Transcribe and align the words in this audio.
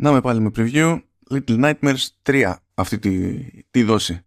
Να 0.00 0.12
με 0.12 0.20
πάλι 0.20 0.40
με 0.40 0.50
preview. 0.56 1.00
Little 1.30 1.64
Nightmares 1.64 2.06
3 2.22 2.54
αυτή 2.74 2.98
τη, 2.98 3.38
τη 3.70 3.82
δόση. 3.82 4.20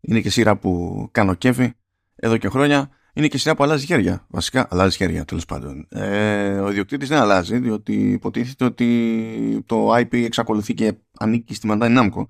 Είναι 0.00 0.20
και 0.20 0.30
σειρά 0.30 0.56
που 0.56 1.08
κάνω 1.12 1.34
κέφι 1.34 1.72
εδώ 2.16 2.36
και 2.36 2.48
χρόνια. 2.48 2.90
Είναι 3.12 3.28
και 3.28 3.38
σειρά 3.38 3.54
που 3.56 3.62
αλλάζει 3.62 3.86
χέρια. 3.86 4.26
Βασικά 4.28 4.66
αλλάζει 4.70 4.96
χέρια 4.96 5.24
τέλος 5.24 5.44
πάντων. 5.44 5.86
Ε, 5.88 6.58
ο 6.58 6.70
ιδιοκτήτης 6.70 7.08
δεν 7.08 7.18
αλλάζει, 7.18 7.58
διότι 7.58 8.10
υποτίθεται 8.10 8.64
ότι 8.64 9.62
το 9.66 9.94
IP 9.94 10.24
εξακολουθεί 10.24 10.74
και 10.74 10.94
ανήκει 11.18 11.54
στη 11.54 11.68
Bandai 11.70 11.98
Namco. 11.98 12.26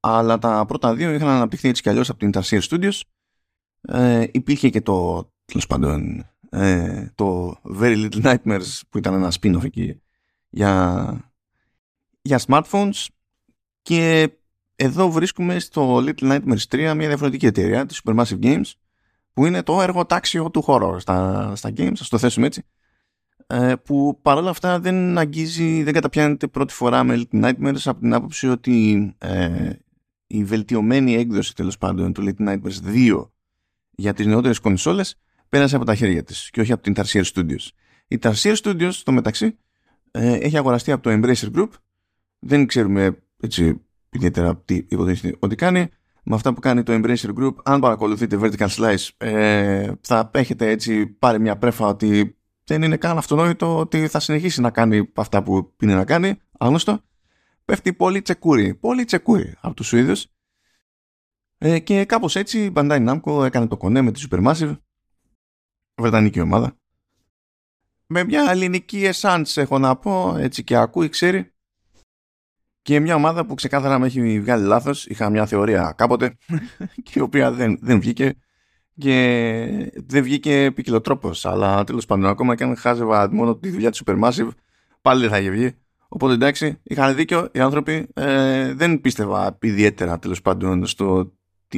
Αλλά 0.00 0.38
τα 0.38 0.64
πρώτα 0.68 0.94
δύο 0.94 1.12
είχαν 1.12 1.28
αναπτυχθεί 1.28 1.68
έτσι 1.68 1.82
κι 1.82 1.88
αλλιώς 1.88 2.10
από 2.10 2.18
την 2.18 2.30
Tarsier 2.34 2.60
Studios. 2.60 3.00
Ε, 3.80 4.26
υπήρχε 4.32 4.68
και 4.68 4.80
το 4.80 5.28
τέλος 5.44 5.66
πάντων 5.66 6.26
ε, 6.50 7.06
το 7.14 7.56
Very 7.80 8.08
Little 8.08 8.22
Nightmares 8.22 8.80
που 8.88 8.98
ήταν 8.98 9.14
ένα 9.14 9.32
spin-off 9.40 9.64
εκεί 9.64 10.00
για, 10.48 11.33
για 12.24 12.40
smartphones 12.46 13.06
και 13.82 14.30
εδώ 14.76 15.10
βρίσκουμε 15.10 15.58
στο 15.58 15.96
Little 15.96 16.32
Nightmares 16.32 16.66
3 16.70 16.92
μια 16.96 17.08
διαφορετική 17.08 17.46
εταιρεία, 17.46 17.86
τη 17.86 17.96
Supermassive 18.04 18.40
Games 18.42 18.72
που 19.32 19.46
είναι 19.46 19.62
το 19.62 19.82
εργοτάξιο 19.82 20.50
του 20.50 20.64
horror 20.66 20.96
στα, 21.00 21.52
στα 21.56 21.70
games, 21.76 21.96
ας 22.00 22.08
το 22.08 22.18
θέσουμε 22.18 22.46
έτσι 22.46 22.62
ε, 23.46 23.74
που 23.84 24.18
παρόλα 24.22 24.50
αυτά 24.50 24.80
δεν 24.80 25.18
αγγίζει, 25.18 25.82
δεν 25.82 25.92
καταπιάνεται 25.92 26.46
πρώτη 26.46 26.72
φορά 26.72 27.04
με 27.04 27.22
Little 27.22 27.44
Nightmares 27.44 27.82
από 27.84 28.00
την 28.00 28.14
άποψη 28.14 28.48
ότι 28.48 29.14
ε, 29.18 29.70
η 30.26 30.44
βελτιωμένη 30.44 31.14
έκδοση 31.14 31.54
τέλος 31.54 31.78
πάντων 31.78 32.12
του 32.12 32.24
Little 32.26 32.48
Nightmares 32.48 32.94
2 32.94 33.28
για 33.90 34.14
τις 34.14 34.26
νεότερες 34.26 34.58
κονσόλες 34.58 35.16
πέρασε 35.48 35.76
από 35.76 35.84
τα 35.84 35.94
χέρια 35.94 36.22
της 36.22 36.50
και 36.50 36.60
όχι 36.60 36.72
από 36.72 36.82
την 36.82 36.94
Tarsier 36.96 37.24
Studios. 37.34 37.68
Η 38.08 38.18
Tarsier 38.22 38.54
Studios 38.56 38.92
στο 38.92 39.12
μεταξύ 39.12 39.58
ε, 40.10 40.34
έχει 40.34 40.56
αγοραστεί 40.56 40.92
από 40.92 41.02
το 41.02 41.10
Embracer 41.10 41.52
Group 41.56 41.68
δεν 42.44 42.66
ξέρουμε 42.66 43.18
έτσι 43.40 43.80
ιδιαίτερα 44.10 44.56
τι 44.56 44.74
υποτίθεται 44.88 45.36
ότι 45.38 45.54
κάνει. 45.54 45.88
Με 46.26 46.34
αυτά 46.34 46.54
που 46.54 46.60
κάνει 46.60 46.82
το 46.82 46.92
Embracer 46.92 47.34
Group 47.38 47.54
αν 47.62 47.80
παρακολουθείτε 47.80 48.38
Vertical 48.40 48.68
Slice 48.68 49.08
ε, 49.16 49.92
θα 50.00 50.30
έχετε 50.34 50.70
έτσι 50.70 51.06
πάρει 51.06 51.40
μια 51.40 51.56
πρέφα 51.56 51.86
ότι 51.86 52.36
δεν 52.64 52.82
είναι 52.82 52.96
καν 52.96 53.18
αυτονόητο 53.18 53.78
ότι 53.78 54.06
θα 54.06 54.20
συνεχίσει 54.20 54.60
να 54.60 54.70
κάνει 54.70 55.10
αυτά 55.14 55.42
που 55.42 55.74
είναι 55.80 55.94
να 55.94 56.04
κάνει. 56.04 56.34
Άγνωστο. 56.58 57.00
Πέφτει 57.64 57.92
πολύ 57.92 58.22
τσεκούρι 58.22 58.74
πολύ 58.74 59.04
τσεκούρι 59.04 59.54
από 59.60 59.74
τους 59.74 59.86
Σουηδούς 59.86 60.26
ε, 61.58 61.78
και 61.78 62.04
κάπως 62.04 62.36
έτσι 62.36 62.64
η 62.64 62.72
Bandai 62.74 63.08
Namco 63.08 63.44
έκανε 63.44 63.66
το 63.66 63.76
κονέ 63.76 64.02
με 64.02 64.12
τη 64.12 64.26
Supermassive. 64.30 64.76
Βρετανική 65.94 66.40
ομάδα. 66.40 66.76
Με 68.06 68.24
μια 68.24 68.50
ελληνική 68.50 69.04
εσάντς 69.04 69.56
έχω 69.56 69.78
να 69.78 69.96
πω 69.96 70.36
έτσι 70.38 70.64
και 70.64 70.76
ακούει 70.76 71.08
ξέρει 71.08 71.53
και 72.84 73.00
μια 73.00 73.14
ομάδα 73.14 73.46
που 73.46 73.54
ξεκάθαρα 73.54 73.98
με 73.98 74.06
έχει 74.06 74.40
βγάλει 74.40 74.64
λάθος 74.64 75.06
είχα 75.06 75.30
μια 75.30 75.46
θεωρία 75.46 75.94
κάποτε 75.96 76.36
και 77.02 77.12
η 77.14 77.20
οποία 77.20 77.52
δεν, 77.52 77.78
δεν 77.80 78.00
βγήκε 78.00 78.36
και 78.98 79.92
δεν 80.06 80.22
βγήκε 80.22 80.70
ποικιλοτρόπος. 80.74 81.46
Αλλά 81.46 81.84
τέλος 81.84 82.06
πάντων 82.06 82.26
ακόμα 82.26 82.54
και 82.54 82.64
αν 82.64 82.76
χάζευα 82.76 83.32
μόνο 83.32 83.56
τη 83.56 83.70
δουλειά 83.70 83.90
της 83.90 84.02
Supermassive 84.04 84.48
πάλι 85.02 85.20
δεν 85.20 85.30
θα 85.30 85.38
είχε 85.38 85.50
βγει. 85.50 85.74
Οπότε 86.08 86.32
εντάξει 86.32 86.80
είχαν 86.82 87.14
δίκιο 87.14 87.48
οι 87.52 87.60
άνθρωποι. 87.60 88.08
Ε, 88.14 88.74
δεν 88.74 89.00
πίστευα 89.00 89.58
ιδιαίτερα 89.60 90.18
τέλος 90.18 90.42
πάντων 90.42 90.86
στο, 90.86 91.32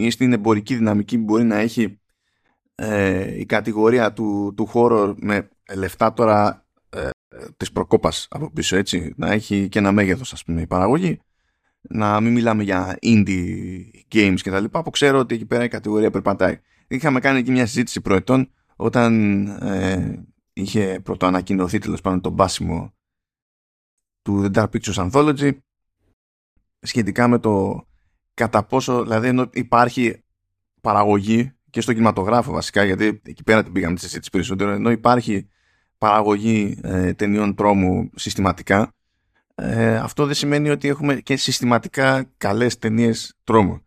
στην 0.08 0.32
εμπορική 0.32 0.74
δυναμική 0.74 1.18
που 1.18 1.24
μπορεί 1.24 1.44
να 1.44 1.56
έχει 1.56 2.00
ε, 2.74 3.38
η 3.38 3.46
κατηγορία 3.46 4.12
του, 4.12 4.52
του 4.56 4.70
horror 4.72 5.14
με 5.16 5.48
λεφτά 5.74 6.12
τώρα 6.12 6.48
ε, 6.48 6.65
της 7.56 7.72
προκόπας 7.72 8.26
από 8.30 8.50
πίσω 8.50 8.76
έτσι 8.76 9.12
να 9.16 9.32
έχει 9.32 9.68
και 9.68 9.78
ένα 9.78 9.92
μέγεθος 9.92 10.32
ας 10.32 10.44
πούμε 10.44 10.60
η 10.60 10.66
παραγωγή. 10.66 11.20
Να 11.80 12.20
μην 12.20 12.32
μιλάμε 12.32 12.62
για 12.62 12.98
indie 13.02 13.80
games 14.12 14.38
και 14.40 14.50
τα 14.50 14.60
λοιπά 14.60 14.82
που 14.82 14.90
ξέρω 14.90 15.18
ότι 15.18 15.34
εκεί 15.34 15.46
πέρα 15.46 15.64
η 15.64 15.68
κατηγορία 15.68 16.10
περπατάει. 16.10 16.60
Είχαμε 16.88 17.20
κάνει 17.20 17.38
εκεί 17.38 17.50
μια 17.50 17.66
συζήτηση 17.66 18.00
προετών 18.00 18.50
όταν 18.76 19.44
ε, 19.46 20.24
είχε 20.52 21.00
πρωτοανακοινωθεί 21.02 21.78
τέλος 21.78 22.00
πάντων 22.00 22.20
το 22.20 22.30
μπάσιμο 22.30 22.94
του 24.22 24.44
The 24.44 24.58
Dark 24.58 24.68
Pictures 24.70 25.10
Anthology 25.10 25.52
σχετικά 26.80 27.28
με 27.28 27.38
το 27.38 27.86
κατά 28.34 28.64
πόσο 28.64 29.02
δηλαδή 29.02 29.28
ενώ 29.28 29.48
υπάρχει 29.52 30.24
παραγωγή 30.80 31.52
και 31.70 31.80
στο 31.80 31.92
κινηματογράφο 31.92 32.52
βασικά, 32.52 32.84
γιατί 32.84 33.20
εκεί 33.24 33.42
πέρα 33.42 33.62
την 33.62 33.72
πήγαμε 33.72 33.94
τη 33.94 34.00
συζήτηση 34.00 34.30
περισσότερο, 34.30 34.70
ενώ 34.70 34.90
υπάρχει 34.90 35.48
παραγωγή 35.98 36.78
ε, 36.82 37.12
ταινιών 37.12 37.54
τρόμου 37.54 38.10
συστηματικά, 38.14 38.94
ε, 39.54 39.96
αυτό 39.96 40.26
δεν 40.26 40.34
σημαίνει 40.34 40.70
ότι 40.70 40.88
έχουμε 40.88 41.14
και 41.14 41.36
συστηματικά 41.36 42.30
καλές 42.36 42.78
ταινίες 42.78 43.36
τρόμου. 43.44 43.80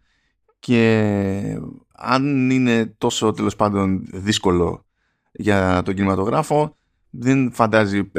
Και 0.60 1.60
αν 1.96 2.50
είναι 2.50 2.86
τόσο 2.98 3.32
τέλος 3.32 3.56
πάντων 3.56 4.06
δύσκολο 4.14 4.86
για 5.32 5.82
τον 5.86 5.94
κινηματογράφο, 5.94 6.78
δεν 7.10 7.52
φαντάζει 7.54 8.12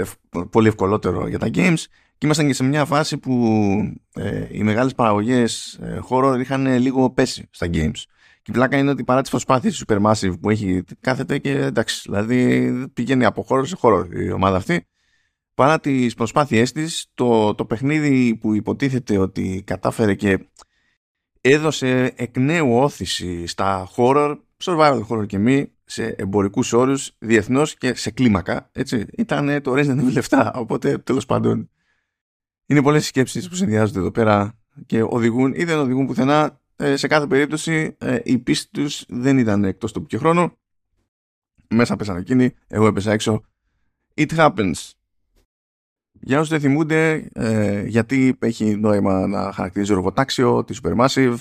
πολύ 0.51 0.69
ευκολότερο 0.69 1.29
για 1.29 1.39
τα 1.39 1.51
games 1.55 1.85
και 2.19 2.27
ήμασταν 2.27 2.47
και 2.47 2.55
σε 2.55 2.65
μια 2.65 2.85
φάση 2.85 3.19
που 3.19 3.35
ε, 4.15 4.47
οι 4.51 4.63
μεγάλες 4.63 4.95
παραγωγές 4.95 5.79
ε, 5.83 5.99
horror 6.09 6.37
είχαν 6.41 6.67
λίγο 6.67 7.11
πέσει 7.11 7.49
στα 7.51 7.67
games. 7.73 8.03
Και 8.43 8.51
η 8.51 8.53
πλάκα 8.53 8.79
είναι 8.79 8.91
ότι 8.91 9.05
παρά 9.05 9.21
τις 9.21 9.31
προσπάθειες 9.31 9.79
του 9.79 9.85
Supermassive 9.89 10.41
που 10.41 10.51
έχει, 10.51 10.85
κάθεται 11.01 11.39
και 11.39 11.51
εντάξει, 11.51 12.01
δηλαδή 12.05 12.73
πηγαίνει 12.93 13.25
από 13.25 13.43
χώρο 13.43 13.65
σε 13.65 13.77
χώρο 13.77 14.09
η 14.13 14.31
ομάδα 14.31 14.57
αυτή. 14.57 14.87
Παρά 15.55 15.81
τις 15.81 16.15
προσπάθειές 16.15 16.73
της, 16.73 17.07
το, 17.15 17.55
το 17.55 17.65
παιχνίδι 17.65 18.37
που 18.37 18.55
υποτίθεται 18.55 19.19
ότι 19.19 19.63
κατάφερε 19.67 20.15
και 20.15 20.49
έδωσε 21.41 22.13
εκ 22.17 22.37
νέου 22.37 22.77
όθηση 22.77 23.47
στα 23.47 23.89
horror, 23.97 24.39
survival 24.65 25.03
horror 25.09 25.27
και 25.27 25.39
μη, 25.39 25.73
σε 25.85 26.05
εμπορικούς 26.05 26.73
όρους, 26.73 27.17
διεθνώς 27.19 27.77
και 27.77 27.95
σε 27.95 28.11
κλίμακα. 28.11 28.71
Έτσι, 28.73 29.07
ήταν 29.17 29.63
το 29.63 29.73
Resident 29.75 30.01
Evil 30.01 30.23
7. 30.29 30.51
Οπότε 30.55 30.99
τέλος 30.99 31.27
πάντων 31.27 31.71
είναι 32.67 32.83
πολλές 32.83 33.07
σκέψεις 33.07 33.49
που 33.49 33.55
συνδυάζονται 33.55 33.99
εδώ 33.99 34.11
πέρα 34.11 34.59
και 34.87 35.03
οδηγούν 35.03 35.53
ή 35.55 35.65
δεν 35.65 35.79
οδηγούν 35.79 36.07
πουθενά 36.07 36.45
ε, 36.45 36.60
σε 36.95 37.07
κάθε 37.07 37.27
περίπτωση 37.27 37.97
ε, 37.99 38.19
η 38.25 38.39
πίστη 38.39 38.71
τους 38.71 39.05
δεν 39.09 39.39
ήταν 39.39 39.65
εκτός 39.65 39.93
του 39.93 40.07
και 40.07 40.17
χρόνο. 40.17 40.59
Μέσα 41.69 41.97
πέσαν 41.97 42.17
εκείνοι, 42.17 42.55
εγώ 42.67 42.87
έπεσα 42.87 43.13
έξω. 43.13 43.43
It 44.15 44.37
happens. 44.37 44.91
Για 46.13 46.37
όσους 46.37 46.49
δεν 46.51 46.61
θυμούνται 46.61 47.29
ε, 47.33 47.83
γιατί 47.87 48.37
έχει 48.39 48.77
νόημα 48.77 49.27
να 49.27 49.53
χαρακτηρίζει 49.53 49.93
ρομποτάξιο, 49.93 50.65
τη 50.65 50.79
Supermassive, 50.83 51.37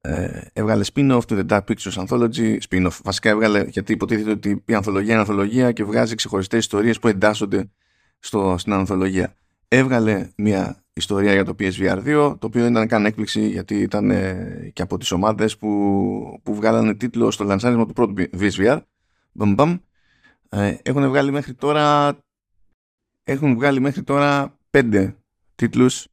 ε, 0.00 0.40
έβγαλε 0.52 0.84
spin-off 0.94 1.20
του 1.26 1.36
The 1.36 1.46
Dark 1.48 1.64
Pictures 1.64 2.06
Anthology, 2.06 2.58
spin-off 2.68 2.98
βασικά 3.02 3.30
έβγαλε 3.30 3.64
γιατί 3.68 3.92
υποτίθεται 3.92 4.30
ότι 4.30 4.62
η 4.66 4.74
ανθολογία 4.74 5.10
είναι 5.10 5.20
ανθολογία 5.20 5.72
και 5.72 5.84
βγάζει 5.84 6.14
ξεχωριστές 6.14 6.58
ιστορίες 6.58 6.98
που 6.98 7.08
εντάσσονται 7.08 7.70
στο, 8.18 8.54
στην 8.58 8.72
ανθολογία. 8.72 9.34
Έβγαλε 9.68 10.28
μια 10.36 10.82
ιστορία 10.98 11.32
για 11.32 11.44
το 11.44 11.54
PSVR 11.58 12.02
2, 12.04 12.36
το 12.38 12.46
οποίο 12.46 12.62
δεν 12.62 12.70
ήταν 12.70 12.86
καν 12.86 13.06
έκπληξη 13.06 13.48
γιατί 13.48 13.74
ήταν 13.74 14.10
ε, 14.10 14.70
και 14.72 14.82
από 14.82 14.98
τις 14.98 15.10
ομάδες 15.10 15.56
που, 15.56 16.40
που 16.42 16.54
βγάλανε 16.54 16.94
τίτλο 16.94 17.30
στο 17.30 17.44
λανσάρισμα 17.44 17.86
του 17.86 17.92
πρώτου 17.92 18.14
PSVR. 18.38 18.80
Μπαμ, 19.32 19.54
μπαμ. 19.54 19.76
Ε, 20.48 20.76
έχουν 20.82 21.08
βγάλει 21.08 21.30
μέχρι 21.30 21.54
τώρα 21.54 22.18
έχουν 23.24 23.54
βγάλει 23.54 23.80
μέχρι 23.80 24.02
τώρα 24.02 24.58
πέντε 24.70 25.16
τίτλους 25.54 26.06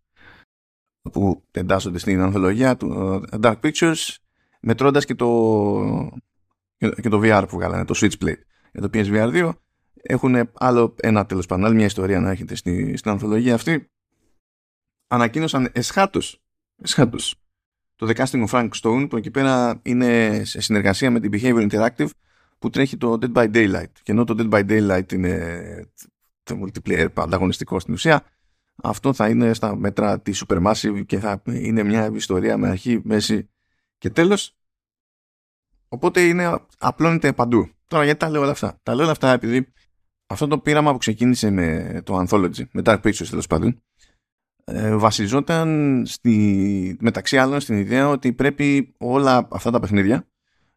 που 1.12 1.44
εντάσσονται 1.52 1.98
στην 1.98 2.22
ανθολογία 2.22 2.78
του 2.78 3.22
uh, 3.32 3.40
Dark 3.42 3.60
Pictures 3.60 4.16
μετρώντας 4.62 5.06
και 5.06 5.16
το, 5.16 6.12
και 6.78 7.10
το 7.10 7.22
VR 7.24 7.46
που 7.50 7.56
βγάλανε, 7.56 7.86
το 7.86 7.94
Switchblade 7.98 8.42
για 8.72 8.82
το 8.82 8.90
PSVR 8.94 9.34
2 9.34 9.52
έχουν 10.02 10.50
άλλο 10.54 10.96
ένα 11.00 11.26
τέλος 11.26 11.46
πάντων, 11.46 11.66
άλλη 11.66 11.76
μια 11.76 11.86
ιστορία 11.86 12.20
να 12.20 12.32
έχετε 12.32 12.56
στη, 12.56 12.98
στην 12.98 13.12
ανθολογία 13.12 13.54
αυτή 13.54 13.90
ανακοίνωσαν 15.08 15.70
εσχάτως, 15.72 16.42
εσχάτως. 16.82 17.36
Το 17.96 18.08
The 18.10 18.16
Casting 18.16 18.48
of 18.48 18.50
Frank 18.50 18.70
Stone 18.82 19.08
που 19.10 19.18
εκεί 19.18 19.32
πέρα 19.32 19.80
είναι 19.84 20.42
σε 20.44 20.62
συνεργασία 20.62 21.12
με 21.12 21.20
την 21.20 21.32
Behavior 21.34 21.70
Interactive 21.70 22.10
που 22.60 22.70
τρέχει 22.70 22.98
το 22.98 23.18
Dead 23.22 23.34
by 23.34 23.54
Daylight. 23.54 23.92
Και 24.04 24.12
ενώ 24.12 24.24
το 24.24 24.36
Dead 24.38 24.50
by 24.50 24.70
Daylight 24.70 25.14
είναι 25.14 25.90
το 26.44 26.60
multiplayer 26.62 27.08
ανταγωνιστικό 27.14 27.80
στην 27.80 27.94
ουσία 27.94 28.24
αυτό 28.84 29.14
θα 29.14 29.30
είναι 29.30 29.54
στα 29.54 29.76
μέτρα 29.76 30.20
της 30.20 30.44
Supermassive 30.48 31.06
και 31.06 31.20
θα 31.20 31.42
είναι 31.46 31.84
μια 31.84 32.12
ιστορία 32.14 32.58
με 32.58 32.68
αρχή, 32.68 33.02
μέση 33.04 33.50
και 33.98 34.10
τέλος. 34.10 34.56
Οπότε 35.88 36.22
είναι, 36.22 36.60
απλώνεται 36.78 37.34
παντού. 37.34 37.70
Τώρα 37.88 38.04
γιατί 38.04 38.20
τα 38.20 38.30
λέω 38.30 38.42
όλα 38.42 38.52
αυτά; 38.52 38.80
Τα 38.84 38.94
λέω 38.94 39.04
όλα 39.04 39.12
αυτά 39.12 39.32
επειδή 39.32 39.74
αυτό 40.28 40.48
το 40.48 40.60
πείραμα 40.60 40.92
που 40.92 40.98
ξεκίνησε 40.98 41.50
με 41.50 42.02
το 42.04 42.20
Anthology 42.20 42.64
με 42.72 42.82
Dark 42.86 43.02
Pictures 43.02 43.28
τέλος 43.30 43.48
πάντων 43.48 43.70
ε, 43.70 43.78
βασιζόταν 44.94 46.04
στη, 46.06 46.98
μεταξύ 47.00 47.38
άλλων 47.38 47.60
στην 47.60 47.78
ιδέα 47.78 48.10
ότι 48.10 48.34
πρέπει 48.34 48.94
όλα 48.98 49.48
αυτά 49.52 49.72
τα 49.72 49.80
παιχνίδια 49.80 50.28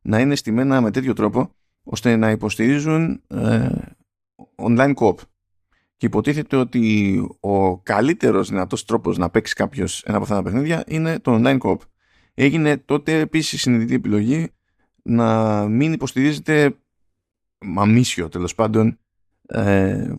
να 0.02 0.20
είναι 0.20 0.34
στημένα 0.34 0.80
με 0.80 0.90
τέτοιο 0.90 1.12
τρόπο 1.12 1.50
ώστε 1.82 2.16
να 2.16 2.30
υποστηρίζουν 2.30 3.22
ε, 3.26 3.68
online 4.56 4.94
co-op. 4.94 5.14
και 5.96 6.06
υποτίθεται 6.06 6.56
ότι 6.56 7.18
ο 7.40 7.78
καλύτερος 7.78 8.48
δυνατός 8.48 8.84
τρόπος 8.84 9.18
να 9.18 9.30
παίξει 9.30 9.54
κάποιος 9.54 10.02
ένα 10.02 10.14
από 10.16 10.24
αυτά 10.24 10.36
τα 10.36 10.42
παιχνίδια 10.42 10.84
είναι 10.86 11.18
το 11.18 11.40
online 11.42 11.58
co 11.58 11.76
Έγινε 12.34 12.76
τότε 12.76 13.18
επίσης 13.18 13.60
συνειδητή 13.60 13.94
επιλογή 13.94 14.50
να 15.02 15.62
μην 15.68 15.92
υποστηρίζεται 15.92 16.76
μαμίσιο 17.58 18.28
τέλος 18.28 18.54
πάντων 18.54 18.98
ε, 19.46 19.90
ε, 19.90 20.14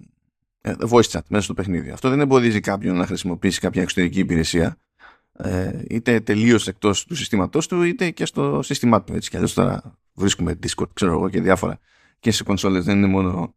voice 0.89 1.09
chat 1.11 1.21
μέσα 1.29 1.43
στο 1.43 1.53
παιχνίδι. 1.53 1.89
Αυτό 1.89 2.09
δεν 2.09 2.19
εμποδίζει 2.19 2.59
κάποιον 2.59 2.97
να 2.97 3.05
χρησιμοποιήσει 3.05 3.59
κάποια 3.59 3.81
εξωτερική 3.81 4.19
υπηρεσία 4.19 4.77
ε, 5.33 5.81
είτε 5.89 6.19
τελείως 6.19 6.67
εκτός 6.67 7.05
του 7.05 7.15
συστήματός 7.15 7.67
του 7.67 7.83
είτε 7.83 8.09
και 8.09 8.25
στο 8.25 8.61
σύστημά 8.61 9.03
του. 9.03 9.13
Έτσι 9.13 9.29
κι 9.29 9.35
αλλιώς 9.35 9.53
τώρα 9.53 9.97
βρίσκουμε 10.13 10.59
Discord, 10.63 10.89
ξέρω 10.93 11.11
εγώ 11.11 11.29
και 11.29 11.41
διάφορα 11.41 11.79
και 12.19 12.31
σε 12.31 12.43
κονσόλες 12.43 12.85
δεν 12.85 12.97
είναι 12.97 13.07
μόνο 13.07 13.55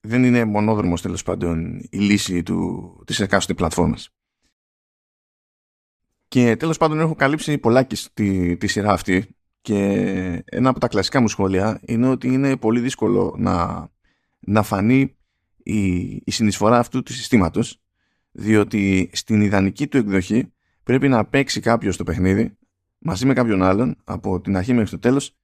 δεν 0.00 0.24
είναι 0.24 0.44
μονόδρομος 0.44 1.02
τέλος 1.02 1.22
πάντων 1.22 1.78
η 1.90 1.98
λύση 1.98 2.42
του, 2.42 3.02
της 3.06 3.20
εκάστοτε 3.20 3.54
πλατφόρμας. 3.54 4.10
Και 6.28 6.56
τέλος 6.56 6.76
πάντων 6.76 7.00
έχω 7.00 7.14
καλύψει 7.14 7.58
πολλάκι 7.58 7.96
τη, 8.14 8.56
τη 8.56 8.66
σειρά 8.66 8.92
αυτή 8.92 9.36
και 9.60 9.74
ένα 10.44 10.68
από 10.68 10.80
τα 10.80 10.88
κλασικά 10.88 11.20
μου 11.20 11.28
σχόλια 11.28 11.80
είναι 11.84 12.08
ότι 12.08 12.28
είναι 12.28 12.56
πολύ 12.56 12.80
δύσκολο 12.80 13.34
να, 13.38 13.88
να 14.40 14.62
φανεί 14.62 15.15
η, 15.66 16.06
η 16.24 16.30
συνεισφορά 16.30 16.78
αυτού 16.78 17.02
του 17.02 17.12
συστήματος 17.12 17.80
διότι 18.32 19.10
στην 19.12 19.40
ιδανική 19.40 19.86
του 19.86 19.96
εκδοχή 19.96 20.52
πρέπει 20.82 21.08
να 21.08 21.24
παίξει 21.24 21.60
κάποιος 21.60 21.96
το 21.96 22.04
παιχνίδι 22.04 22.56
μαζί 22.98 23.26
με 23.26 23.32
κάποιον 23.32 23.62
άλλον 23.62 23.96
από 24.04 24.40
την 24.40 24.56
αρχή 24.56 24.72
μέχρι 24.72 24.90
το 24.90 24.98
τέλος 24.98 25.36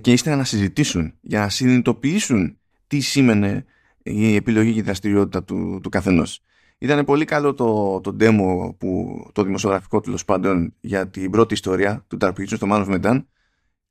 και 0.00 0.12
ύστερα 0.12 0.36
να 0.36 0.44
συζητήσουν 0.44 1.14
για 1.20 1.40
να 1.40 1.48
συνειδητοποιήσουν 1.48 2.58
τι 2.86 3.00
σήμαινε 3.00 3.64
η 4.02 4.34
επιλογή 4.34 4.72
και 4.72 4.78
η 4.78 4.82
δραστηριότητα 4.82 5.44
του, 5.44 5.80
του 5.82 5.88
καθενός. 5.88 6.42
Ήταν 6.78 7.04
πολύ 7.04 7.24
καλό 7.24 7.54
το, 7.54 8.00
το 8.00 8.16
demo 8.20 8.74
που, 8.78 9.22
το 9.32 9.42
δημοσιογραφικό 9.42 10.00
τέλος 10.00 10.24
πάντων 10.24 10.74
για 10.80 11.08
την 11.08 11.30
πρώτη 11.30 11.54
ιστορία 11.54 12.04
του 12.08 12.16
Dark 12.20 12.32
Pictures, 12.32 12.58
το 12.58 12.66
Man 12.70 12.86
of 12.86 13.00
Medan 13.00 13.24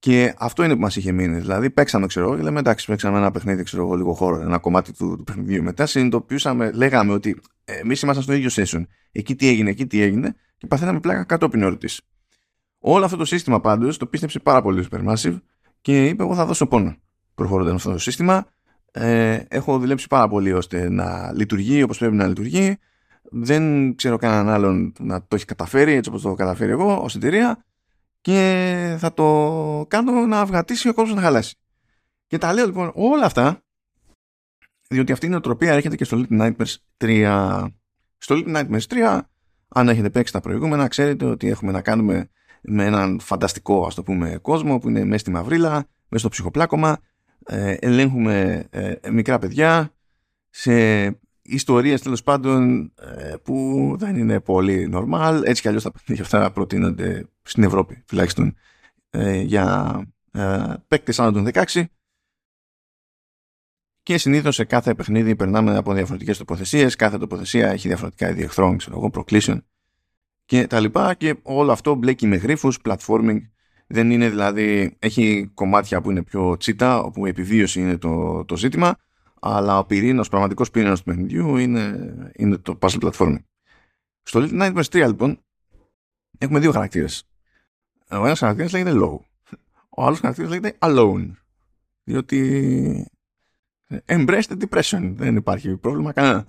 και 0.01 0.33
αυτό 0.37 0.63
είναι 0.63 0.73
που 0.73 0.79
μας 0.79 0.95
είχε 0.95 1.11
μείνει. 1.11 1.39
Δηλαδή, 1.39 1.69
παίξαμε, 1.69 2.07
ξέρω 2.07 2.25
εγώ, 2.25 2.35
και 2.35 2.41
λέμε 2.41 2.59
εντάξει, 2.59 2.85
παίξαμε 2.85 3.17
ένα 3.17 3.31
παιχνίδι, 3.31 3.63
ξέρω 3.63 3.83
εγώ, 3.83 3.95
λίγο 3.95 4.13
χώρο, 4.13 4.41
ένα 4.41 4.57
κομμάτι 4.57 4.93
του, 4.93 5.15
του 5.17 5.23
παιχνιδιού. 5.23 5.63
Μετά 5.63 5.85
συνειδητοποιούσαμε, 5.85 6.71
λέγαμε 6.71 7.13
ότι 7.13 7.41
εμείς 7.65 8.01
ήμασταν 8.01 8.23
στο 8.23 8.33
ίδιο 8.33 8.49
session. 8.51 8.85
Εκεί 9.11 9.35
τι 9.35 9.47
έγινε, 9.47 9.69
εκεί 9.69 9.87
τι 9.87 10.01
έγινε, 10.01 10.35
και 10.57 10.67
παθαίναμε 10.67 10.99
πλάκα 10.99 11.23
κατόπιν 11.23 11.61
ερωτή. 11.61 11.89
Όλο 12.79 13.05
αυτό 13.05 13.17
το 13.17 13.25
σύστημα 13.25 13.61
πάντως 13.61 13.97
το 13.97 14.05
πίστεψε 14.05 14.39
πάρα 14.39 14.61
πολύ 14.61 14.79
ο 14.79 14.85
Supermassive 14.91 15.37
και 15.81 16.05
είπε: 16.05 16.23
Εγώ 16.23 16.35
θα 16.35 16.45
δώσω 16.45 16.67
πόνο 16.67 16.95
προχωρώντας 17.35 17.73
αυτό 17.73 17.91
το 17.91 17.97
σύστημα. 17.97 18.45
Ε, 18.91 19.39
έχω 19.47 19.79
δουλέψει 19.79 20.07
πάρα 20.07 20.27
πολύ 20.27 20.53
ώστε 20.53 20.89
να 20.89 21.33
λειτουργεί 21.33 21.83
όπως 21.83 21.97
πρέπει 21.97 22.15
να 22.15 22.27
λειτουργεί. 22.27 22.77
Δεν 23.21 23.95
ξέρω 23.95 24.17
κανέναν 24.17 24.49
άλλον 24.49 24.93
να 24.99 25.19
το 25.27 25.35
έχει 25.35 25.45
καταφέρει 25.45 25.93
έτσι 25.93 26.09
όπως 26.09 26.21
το 26.21 26.27
έχω 26.27 26.37
καταφέρει 26.37 26.71
εγώ 26.71 27.01
ως 27.03 27.15
εταιρεία 27.15 27.65
και 28.21 28.95
θα 28.99 29.13
το 29.13 29.85
κάνω 29.87 30.25
να 30.25 30.39
αυγατήσει 30.39 30.89
ο 30.89 30.93
κόσμος 30.93 31.15
να 31.15 31.21
χαλάσει. 31.21 31.55
Και 32.27 32.37
τα 32.37 32.53
λέω 32.53 32.65
λοιπόν 32.65 32.91
όλα 32.95 33.25
αυτά 33.25 33.63
διότι 34.91 35.11
αυτή 35.11 35.25
η 35.25 35.29
νοοτροπία 35.29 35.73
έρχεται 35.73 35.95
και 35.95 36.03
στο 36.03 36.25
Little 36.29 36.41
Nightmares 36.41 36.75
3. 36.97 37.67
Στο 38.17 38.35
Little 38.35 38.55
Nightmares 38.55 38.87
3, 38.87 39.19
αν 39.67 39.89
έχετε 39.89 40.09
παίξει 40.09 40.33
τα 40.33 40.39
προηγούμενα, 40.39 40.87
ξέρετε 40.87 41.25
ότι 41.25 41.49
έχουμε 41.49 41.71
να 41.71 41.81
κάνουμε 41.81 42.29
με 42.61 42.85
έναν 42.85 43.19
φανταστικό 43.19 43.85
ας 43.85 43.95
το 43.95 44.03
πούμε 44.03 44.37
κόσμο 44.41 44.79
που 44.79 44.89
είναι 44.89 45.03
μέσα 45.03 45.17
στη 45.17 45.31
μαυρίλα, 45.31 45.71
μέσα 45.73 46.17
στο 46.17 46.29
ψυχοπλάκωμα 46.29 46.97
ε, 47.45 47.75
ελέγχουμε 47.79 48.67
ε, 48.69 48.93
μικρά 49.11 49.39
παιδιά 49.39 49.93
σε 50.49 51.05
ιστορίες 51.53 52.01
τέλος 52.01 52.23
πάντων 52.23 52.91
ε, 53.17 53.35
που 53.43 53.95
δεν 53.99 54.15
είναι 54.15 54.39
πολύ 54.39 54.91
normal 54.93 55.41
έτσι 55.45 55.61
κι 55.61 55.67
αλλιώς 55.67 55.83
τα 55.83 55.91
παιχνίδια 55.91 56.23
αυτά 56.23 56.51
προτείνονται 56.51 57.29
στην 57.41 57.63
Ευρώπη 57.63 58.03
τουλάχιστον 58.07 58.55
ε, 59.09 59.41
για 59.41 59.95
ε, 60.31 60.73
παίκτες 60.87 61.19
άνω 61.19 61.31
των 61.31 61.47
16 61.53 61.83
και 64.03 64.17
συνήθως 64.17 64.55
σε 64.55 64.63
κάθε 64.63 64.93
παιχνίδι 64.93 65.35
περνάμε 65.35 65.77
από 65.77 65.93
διαφορετικές 65.93 66.37
τοποθεσίες 66.37 66.95
κάθε 66.95 67.17
τοποθεσία 67.17 67.69
έχει 67.69 67.87
διαφορετικά 67.87 68.29
είδη 68.29 68.41
εχθρών 68.41 68.77
ξέρω 68.77 68.97
εγώ, 68.97 69.09
προκλήσεων 69.09 69.65
και 70.51 70.67
τα 70.67 70.79
λοιπά 70.79 71.13
και 71.13 71.35
όλο 71.41 71.71
αυτό 71.71 71.95
μπλέκει 71.95 72.27
με 72.27 72.35
γρίφους, 72.35 72.79
platforming. 72.83 73.39
Δεν 73.87 74.11
είναι 74.11 74.29
δηλαδή, 74.29 74.95
έχει 74.99 75.51
κομμάτια 75.53 76.01
που 76.01 76.11
είναι 76.11 76.23
πιο 76.23 76.57
τσίτα 76.57 77.01
όπου 77.01 77.25
η 77.25 77.29
επιβίωση 77.29 77.79
είναι 77.79 77.97
το, 77.97 78.45
το 78.45 78.57
ζήτημα 78.57 78.95
αλλά 79.43 79.77
ο 79.77 79.85
πυρήνος, 79.85 80.29
πραγματικός 80.29 80.71
πυρήνος 80.71 80.99
του 80.99 81.05
παιχνιδιού 81.05 81.57
είναι, 81.57 82.31
είναι 82.35 82.57
το 82.57 82.77
puzzle 82.81 83.11
platforming. 83.11 83.43
Στο 84.21 84.39
Little 84.43 84.61
Nightmares 84.61 84.83
3 84.83 85.07
λοιπόν 85.07 85.43
έχουμε 86.37 86.59
δύο 86.59 86.71
χαρακτήρες. 86.71 87.23
Ο 88.09 88.25
ένας 88.25 88.39
χαρακτήρας 88.39 88.71
λέγεται 88.71 88.91
low. 88.93 89.19
Ο 89.89 90.03
άλλος 90.03 90.19
χαρακτήρας 90.19 90.49
λέγεται 90.49 90.77
alone. 90.79 91.31
Διότι 92.03 93.11
embrace 94.05 94.43
the 94.47 94.57
depression. 94.67 95.13
Δεν 95.15 95.35
υπάρχει 95.35 95.77
πρόβλημα 95.77 96.11
κανένα. 96.11 96.45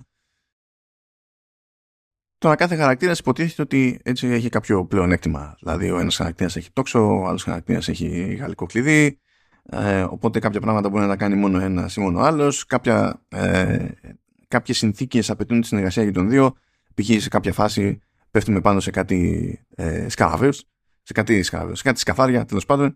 Τώρα 2.37 2.55
κάθε 2.55 2.75
χαρακτήρας 2.75 3.19
υποτίθεται 3.19 3.61
ότι 3.61 3.99
έτσι 4.03 4.27
έχει 4.27 4.49
κάποιο 4.49 4.85
πλεονέκτημα. 4.85 5.55
Δηλαδή 5.59 5.91
ο 5.91 5.99
ένας 5.99 6.15
χαρακτήρας 6.15 6.55
έχει 6.55 6.71
τόξο, 6.71 7.19
ο 7.19 7.25
άλλος 7.27 7.43
χαρακτήρας 7.43 7.87
έχει 7.87 8.33
γαλλικό 8.33 8.65
κλειδί, 8.65 9.19
ε, 9.69 10.01
οπότε 10.01 10.39
κάποια 10.39 10.59
πράγματα 10.59 10.89
μπορεί 10.89 11.01
να 11.01 11.09
τα 11.09 11.15
κάνει 11.15 11.35
μόνο 11.35 11.59
ένας 11.59 11.95
ή 11.95 11.99
μόνο 11.99 12.19
άλλος. 12.19 12.65
Ε, 13.29 13.87
κάποιες 14.47 14.77
συνθήκες 14.77 15.29
απαιτούν 15.29 15.61
τη 15.61 15.67
συνεργασία 15.67 16.03
για 16.03 16.11
τον 16.11 16.29
δύο. 16.29 16.55
Π.χ. 16.93 17.21
σε 17.21 17.29
κάποια 17.29 17.53
φάση 17.53 18.01
πέφτουμε 18.31 18.61
πάνω 18.61 18.79
σε 18.79 18.91
κάτι 18.91 19.59
ε, 19.75 20.07
σε 21.03 21.13
κάτι 21.13 21.43
σκάβερ, 21.43 21.75
σε 21.75 21.83
κάτι 21.83 21.99
σκαθάρια 21.99 22.45
τέλος 22.45 22.65
πάντων 22.65 22.95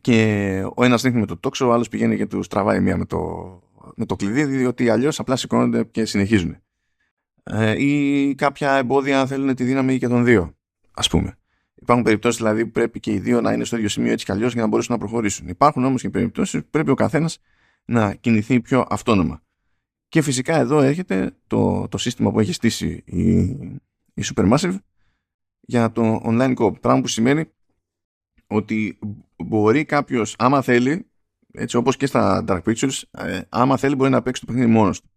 και 0.00 0.62
ο 0.74 0.84
ένας 0.84 1.02
δείχνει 1.02 1.20
με 1.20 1.26
το 1.26 1.36
τόξο, 1.36 1.68
ο 1.68 1.72
άλλος 1.72 1.88
πηγαίνει 1.88 2.16
και 2.16 2.26
τους 2.26 2.48
τραβάει 2.48 2.80
μία 2.80 2.96
με 2.96 3.04
το, 3.04 3.18
με 3.94 4.06
το 4.06 4.16
κλειδί 4.16 4.44
διότι 4.44 4.88
αλλιώς 4.88 5.18
απλά 5.18 5.36
σηκώνονται 5.36 5.84
και 5.84 6.04
συνεχίζουν 6.04 6.56
ε, 7.42 7.84
ή 7.84 8.34
κάποια 8.34 8.72
εμπόδια 8.72 9.26
θέλουν 9.26 9.54
τη 9.54 9.64
δύναμη 9.64 9.98
και 9.98 10.08
των 10.08 10.24
δύο, 10.24 10.54
ας 10.94 11.08
πούμε. 11.08 11.38
Υπάρχουν 11.86 12.04
περιπτώσεις 12.04 12.36
δηλαδή 12.36 12.64
που 12.64 12.70
πρέπει 12.70 13.00
και 13.00 13.12
οι 13.12 13.18
δύο 13.18 13.40
να 13.40 13.52
είναι 13.52 13.64
στο 13.64 13.76
ίδιο 13.76 13.88
σημείο 13.88 14.12
έτσι 14.12 14.24
κι 14.24 14.32
αλλιώς 14.32 14.52
για 14.52 14.62
να 14.62 14.68
μπορέσουν 14.68 14.92
να 14.92 14.98
προχωρήσουν. 14.98 15.48
Υπάρχουν 15.48 15.84
όμως 15.84 16.02
και 16.02 16.10
περιπτώσεις 16.10 16.60
που 16.60 16.68
πρέπει 16.70 16.90
ο 16.90 16.94
καθένας 16.94 17.38
να 17.84 18.14
κινηθεί 18.14 18.60
πιο 18.60 18.86
αυτόνομα. 18.88 19.42
Και 20.08 20.22
φυσικά 20.22 20.56
εδώ 20.56 20.80
έρχεται 20.80 21.36
το, 21.46 21.88
το 21.88 21.98
σύστημα 21.98 22.30
που 22.30 22.40
έχει 22.40 22.52
στήσει 22.52 23.02
η, 23.04 23.30
η 24.14 24.22
Supermassive 24.34 24.76
για 25.60 25.92
το 25.92 26.22
online 26.24 26.54
co 26.54 26.80
Πράγμα 26.80 27.00
που 27.00 27.08
σημαίνει 27.08 27.44
ότι 28.46 28.98
μπορεί 29.36 29.84
κάποιος, 29.84 30.34
άμα 30.38 30.62
θέλει, 30.62 31.10
έτσι 31.52 31.76
όπως 31.76 31.96
και 31.96 32.06
στα 32.06 32.44
Dark 32.48 32.62
Pictures, 32.62 33.02
ε, 33.10 33.40
άμα 33.48 33.76
θέλει 33.76 33.94
μπορεί 33.94 34.10
να 34.10 34.22
παίξει 34.22 34.40
το 34.40 34.46
παιχνίδι 34.46 34.70
μόνος 34.70 35.00
του. 35.00 35.10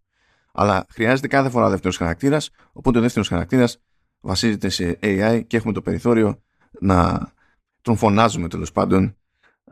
Αλλά 0.52 0.86
χρειάζεται 0.90 1.28
κάθε 1.28 1.50
φορά 1.50 1.68
δεύτερος 1.70 1.96
χαρακτήρας, 1.96 2.50
οπότε 2.72 2.98
ο 2.98 3.00
δεύτερος 3.00 3.28
χαρακτήρας 3.28 3.82
βασίζεται 4.20 4.68
σε 4.68 4.98
AI 5.02 5.42
και 5.46 5.56
έχουμε 5.56 5.72
το 5.72 5.82
περιθώριο 5.82 6.42
να 6.80 7.30
τον 7.82 7.96
φωνάζουμε 7.96 8.48
τέλος 8.48 8.72
πάντων 8.72 9.16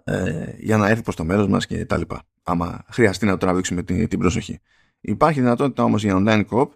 ε, 0.04 0.54
για 0.58 0.76
να 0.76 0.88
έρθει 0.88 1.02
προς 1.02 1.16
το 1.16 1.24
μέρος 1.24 1.48
μας 1.48 1.66
και 1.66 1.84
τα 1.84 1.96
λοιπά. 1.96 2.22
Άμα 2.42 2.84
χρειαστεί 2.90 3.24
να 3.24 3.30
το 3.30 3.38
τραβήξουμε 3.38 3.82
την, 3.82 4.08
την 4.08 4.18
προσοχή. 4.18 4.60
Υπάρχει 5.00 5.40
δυνατότητα 5.40 5.82
όμως 5.82 6.02
για 6.02 6.14
online 6.16 6.44
co 6.50 6.68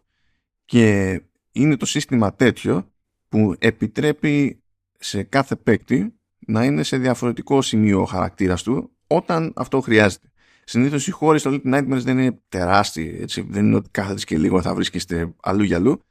και 0.64 1.20
είναι 1.52 1.76
το 1.76 1.86
σύστημα 1.86 2.34
τέτοιο 2.34 2.92
που 3.28 3.54
επιτρέπει 3.58 4.62
σε 4.98 5.22
κάθε 5.22 5.56
παίκτη 5.56 6.14
να 6.38 6.64
είναι 6.64 6.82
σε 6.82 6.96
διαφορετικό 6.96 7.62
σημείο 7.62 8.00
ο 8.00 8.04
χαρακτήρας 8.04 8.62
του 8.62 8.90
όταν 9.06 9.52
αυτό 9.56 9.80
χρειάζεται. 9.80 10.26
Συνήθως 10.64 11.06
οι 11.06 11.10
χώροι 11.10 11.38
στο 11.38 11.50
Little 11.50 11.74
Nightmares 11.74 12.02
δεν 12.02 12.18
είναι 12.18 12.40
τεράστιοι. 12.48 13.18
Έτσι. 13.20 13.46
Δεν 13.50 13.64
είναι 13.66 13.76
ότι 13.76 13.90
κάθεται 13.90 14.20
και 14.24 14.38
λίγο 14.38 14.62
θα 14.62 14.74
βρίσκεστε 14.74 15.34
αλλού 15.42 15.62
για 15.62 15.76
αλλού. 15.76 16.02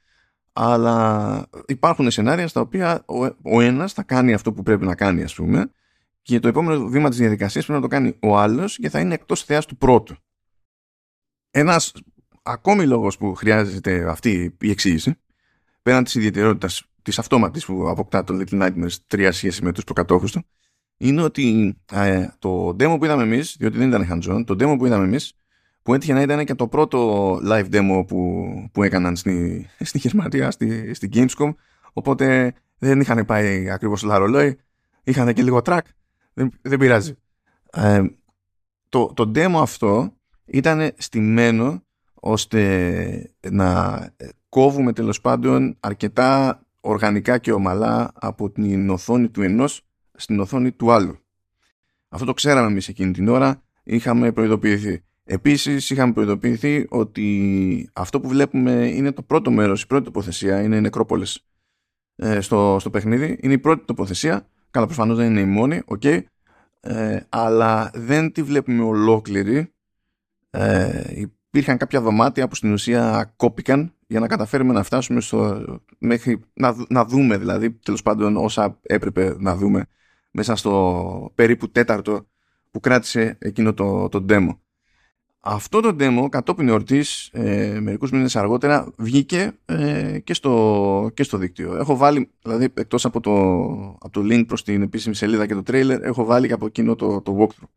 Αλλά 0.53 1.47
υπάρχουν 1.67 2.11
σενάρια 2.11 2.47
στα 2.47 2.61
οποία 2.61 3.03
ο, 3.05 3.25
ο 3.43 3.61
ένας 3.61 3.93
θα 3.93 4.03
κάνει 4.03 4.33
αυτό 4.33 4.53
που 4.53 4.63
πρέπει 4.63 4.85
να 4.85 4.95
κάνει, 4.95 5.23
ας 5.23 5.35
πούμε, 5.35 5.71
και 6.21 6.39
το 6.39 6.47
επόμενο 6.47 6.87
βήμα 6.87 7.09
της 7.09 7.17
διαδικασίας 7.17 7.65
πρέπει 7.65 7.81
να 7.81 7.87
το 7.89 7.95
κάνει 7.95 8.17
ο 8.21 8.37
άλλος 8.37 8.77
και 8.77 8.89
θα 8.89 8.99
είναι 8.99 9.13
εκτός 9.13 9.43
θεάς 9.43 9.65
του 9.65 9.77
πρώτου. 9.77 10.15
Ένας 11.51 11.93
ακόμη 12.43 12.85
λόγος 12.85 13.17
που 13.17 13.35
χρειάζεται 13.35 14.09
αυτή 14.09 14.55
η 14.61 14.69
εξήγηση, 14.69 15.15
πέραν 15.81 16.03
της 16.03 16.15
ιδιαιτερότητας 16.15 16.83
της 17.01 17.19
αυτόματης 17.19 17.65
που 17.65 17.89
αποκτά 17.89 18.23
το 18.23 18.37
Little 18.39 18.61
Nightmares 18.61 18.95
3 19.07 19.29
σχέση 19.31 19.63
με 19.63 19.71
τους 19.71 19.83
προκατόχους 19.83 20.31
του, 20.31 20.43
είναι 20.97 21.21
ότι 21.21 21.77
ε, 21.91 22.27
το 22.39 22.69
demo 22.69 22.95
που 22.97 23.05
είδαμε 23.05 23.23
εμείς, 23.23 23.55
διότι 23.59 23.77
δεν 23.77 23.87
ήταν 23.87 24.07
hands-on, 24.11 24.43
το 24.45 24.53
demo 24.53 24.77
που 24.77 24.85
είδαμε 24.85 25.03
εμείς, 25.03 25.33
που 25.83 25.93
έτυχε 25.93 26.13
να 26.13 26.21
ήταν 26.21 26.45
και 26.45 26.55
το 26.55 26.67
πρώτο 26.67 27.33
live 27.45 27.69
demo 27.71 28.03
που, 28.07 28.45
που 28.71 28.83
έκαναν 28.83 29.15
στη, 29.15 29.67
στη 29.79 29.97
Γερμανία, 29.97 30.51
στη, 30.51 30.93
στη 30.93 31.09
Gamescom, 31.13 31.53
οπότε 31.93 32.53
δεν 32.77 32.99
είχαν 32.99 33.25
πάει 33.25 33.69
ακριβώς 33.69 33.99
στο 33.99 34.17
ρολόι, 34.17 34.59
είχαν 35.03 35.33
και 35.33 35.43
λίγο 35.43 35.61
track, 35.63 35.79
δεν, 36.33 36.51
δεν 36.61 36.79
πειράζει. 36.79 37.13
Ε, 37.71 38.03
το, 38.89 39.13
το 39.15 39.31
demo 39.35 39.59
αυτό 39.61 40.13
ήταν 40.45 40.91
στημένο 40.97 41.83
ώστε 42.13 43.31
να 43.51 43.99
κόβουμε 44.49 44.93
τέλος 44.93 45.21
πάντων 45.21 45.77
αρκετά 45.79 46.61
οργανικά 46.81 47.37
και 47.37 47.51
ομαλά 47.51 48.11
από 48.13 48.49
την 48.49 48.89
οθόνη 48.89 49.29
του 49.29 49.41
ενός 49.41 49.85
στην 50.13 50.39
οθόνη 50.39 50.71
του 50.71 50.91
άλλου. 50.91 51.17
Αυτό 52.09 52.25
το 52.25 52.33
ξέραμε 52.33 52.67
εμείς 52.67 52.87
εκείνη 52.87 53.11
την 53.11 53.27
ώρα, 53.27 53.61
είχαμε 53.83 54.31
προειδοποιηθεί. 54.31 55.03
Επίσης 55.33 55.89
είχαμε 55.89 56.13
προειδοποιηθεί 56.13 56.85
ότι 56.89 57.89
αυτό 57.93 58.19
που 58.19 58.27
βλέπουμε 58.27 58.71
είναι 58.71 59.11
το 59.11 59.21
πρώτο 59.21 59.51
μέρος, 59.51 59.81
η 59.81 59.87
πρώτη 59.87 60.03
τοποθεσία, 60.03 60.61
είναι 60.61 60.75
οι 60.75 60.81
νεκρόπολες 60.81 61.45
ε, 62.15 62.41
στο, 62.41 62.77
στο 62.79 62.89
παιχνίδι, 62.89 63.39
είναι 63.41 63.53
η 63.53 63.57
πρώτη 63.57 63.85
τοποθεσία, 63.85 64.47
καλά 64.71 64.85
προφανώς 64.85 65.17
δεν 65.17 65.29
είναι 65.29 65.39
η 65.39 65.45
μόνη, 65.45 65.81
okay, 65.85 66.21
ε, 66.79 67.19
αλλά 67.29 67.91
δεν 67.93 68.31
τη 68.31 68.43
βλέπουμε 68.43 68.83
ολόκληρη. 68.83 69.73
Ε, 70.49 71.03
υπήρχαν 71.47 71.77
κάποια 71.77 72.01
δωμάτια 72.01 72.47
που 72.47 72.55
στην 72.55 72.71
ουσία 72.73 73.33
κόπηκαν 73.35 73.93
για 74.07 74.19
να 74.19 74.27
καταφέρουμε 74.27 74.73
να 74.73 74.83
φτάσουμε 74.83 75.21
στο, 75.21 75.65
μέχρι 75.97 76.39
να, 76.53 76.75
να 76.89 77.05
δούμε 77.05 77.37
δηλαδή 77.37 77.71
τέλος 77.71 78.01
πάντων 78.01 78.37
όσα 78.37 78.79
έπρεπε 78.81 79.35
να 79.39 79.55
δούμε 79.55 79.85
μέσα 80.31 80.55
στο 80.55 81.31
περίπου 81.35 81.71
τέταρτο 81.71 82.27
που 82.71 82.79
κράτησε 82.79 83.37
εκείνο 83.39 83.73
το, 83.73 84.09
το 84.09 84.25
demo. 84.29 84.55
Αυτό 85.43 85.79
το 85.79 85.95
demo 85.99 86.27
κατόπιν 86.29 86.67
εορτής 86.67 87.29
ε, 87.31 87.79
μερικούς 87.81 88.11
μήνες 88.11 88.35
αργότερα 88.35 88.91
βγήκε 88.97 89.51
ε, 89.65 90.19
και, 90.19 90.33
στο, 90.33 91.11
και 91.13 91.23
στο 91.23 91.37
δίκτυο. 91.37 91.75
Έχω 91.77 91.97
βάλει, 91.97 92.31
δηλαδή 92.41 92.67
εκτός 92.73 93.05
από 93.05 93.19
το, 93.19 93.31
από 93.99 94.09
το 94.09 94.21
link 94.23 94.43
προς 94.47 94.63
την 94.63 94.81
επίσημη 94.81 95.15
σελίδα 95.15 95.45
και 95.45 95.53
το 95.53 95.63
trailer, 95.67 95.97
έχω 96.01 96.25
βάλει 96.25 96.47
και 96.47 96.53
από 96.53 96.65
εκείνο 96.65 96.95
το, 96.95 97.21
το 97.21 97.37
walkthrough. 97.39 97.67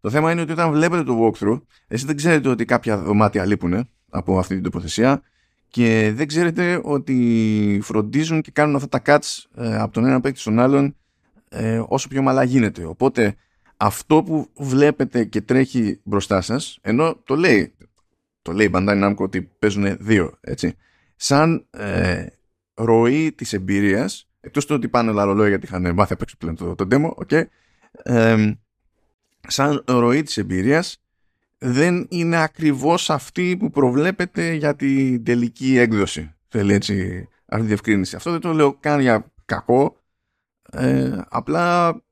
Το 0.00 0.10
θέμα 0.10 0.32
είναι 0.32 0.40
ότι 0.40 0.52
όταν 0.52 0.72
βλέπετε 0.72 1.02
το 1.02 1.18
walkthrough, 1.22 1.60
εσείς 1.86 2.06
δεν 2.06 2.16
ξέρετε 2.16 2.48
ότι 2.48 2.64
κάποια 2.64 2.98
δωμάτια 2.98 3.46
λείπουν 3.46 3.88
από 4.10 4.38
αυτή 4.38 4.54
την 4.54 4.62
τοποθεσία 4.62 5.22
και 5.68 6.12
δεν 6.14 6.26
ξέρετε 6.26 6.80
ότι 6.82 7.80
φροντίζουν 7.82 8.40
και 8.40 8.50
κάνουν 8.50 8.76
αυτά 8.76 8.88
τα 8.88 9.02
cuts 9.06 9.44
ε, 9.56 9.76
από 9.76 9.92
τον 9.92 10.04
ένα 10.04 10.20
παίκτη 10.20 10.40
στον 10.40 10.58
άλλον 10.58 10.96
ε, 11.48 11.82
όσο 11.88 12.08
πιο 12.08 12.22
μαλά 12.22 12.42
γίνεται. 12.42 12.84
Οπότε 12.84 13.34
αυτό 13.84 14.22
που 14.22 14.48
βλέπετε 14.56 15.24
και 15.24 15.40
τρέχει 15.40 16.00
μπροστά 16.02 16.40
σας, 16.40 16.78
ενώ 16.82 17.16
το 17.24 17.36
λέει, 17.36 17.74
το 18.42 18.52
λέει 18.52 18.66
η 18.66 18.70
Bandai 18.74 19.04
Namco 19.04 19.16
ότι 19.16 19.42
παίζουν 19.58 19.96
δύο, 20.00 20.38
έτσι, 20.40 20.76
σαν 21.16 21.66
ε, 21.70 22.26
ροή 22.74 23.32
της 23.32 23.52
εμπειρίας, 23.52 24.28
εκτός 24.40 24.66
του 24.66 24.74
ότι 24.74 24.88
πάνε 24.88 25.10
όλα 25.10 25.24
ρολόια 25.24 25.48
γιατί 25.48 25.66
είχαν 25.66 25.94
μάθει 25.94 26.12
απ' 26.12 26.22
έξω 26.22 26.36
πλέον 26.36 26.56
το, 26.56 26.74
το 26.74 26.86
demo, 26.90 27.24
okay, 27.24 27.44
ε, 28.02 28.52
σαν 29.46 29.84
ροή 29.86 30.22
της 30.22 30.36
εμπειρίας 30.36 31.02
δεν 31.58 32.06
είναι 32.10 32.42
ακριβώς 32.42 33.10
αυτή 33.10 33.56
που 33.56 33.70
προβλέπετε 33.70 34.52
για 34.52 34.76
την 34.76 35.24
τελική 35.24 35.78
έκδοση. 35.78 36.34
Θέλει 36.48 36.74
έτσι 36.74 37.28
αυτή 37.46 37.60
τη 37.60 37.66
διευκρίνηση. 37.66 38.16
Αυτό 38.16 38.30
δεν 38.30 38.40
το 38.40 38.52
λέω 38.52 38.74
καν 38.74 39.00
για 39.00 39.32
κακό. 39.44 39.96
Ε, 40.70 41.20
απλά 41.28 42.02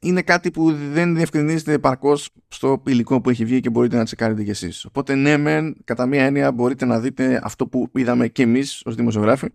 είναι 0.00 0.22
κάτι 0.22 0.50
που 0.50 0.72
δεν 0.92 1.14
διευκρινίζεται 1.14 1.72
επαρκώς 1.72 2.30
στο 2.48 2.82
υλικό 2.86 3.20
που 3.20 3.30
έχει 3.30 3.44
βγει 3.44 3.60
και 3.60 3.70
μπορείτε 3.70 3.96
να 3.96 4.04
τσεκάρετε 4.04 4.42
κι 4.44 4.50
εσείς. 4.50 4.84
Οπότε 4.84 5.14
ναι 5.14 5.36
μεν, 5.36 5.76
κατά 5.84 6.06
μία 6.06 6.24
έννοια 6.24 6.52
μπορείτε 6.52 6.84
να 6.84 7.00
δείτε 7.00 7.40
αυτό 7.44 7.66
που 7.66 7.90
είδαμε 7.94 8.28
και 8.28 8.42
εμείς 8.42 8.82
ως 8.84 8.94
δημοσιογράφοι 8.94 9.48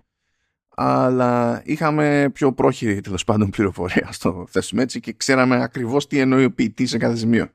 αλλά 0.75 1.61
είχαμε 1.65 2.29
πιο 2.33 2.53
πρόχειρη 2.53 3.01
τέλος 3.01 3.23
πάντων 3.23 3.49
πληροφορία 3.49 4.09
στο 4.11 4.45
θέσουμε 4.49 4.81
έτσι 4.81 4.99
και 4.99 5.13
ξέραμε 5.13 5.63
ακριβώς 5.63 6.07
τι 6.07 6.19
εννοεί 6.19 6.43
ο 6.43 6.51
ποιητής 6.51 6.89
σε 6.89 6.97
κάθε 6.97 7.15
σημείο. 7.15 7.49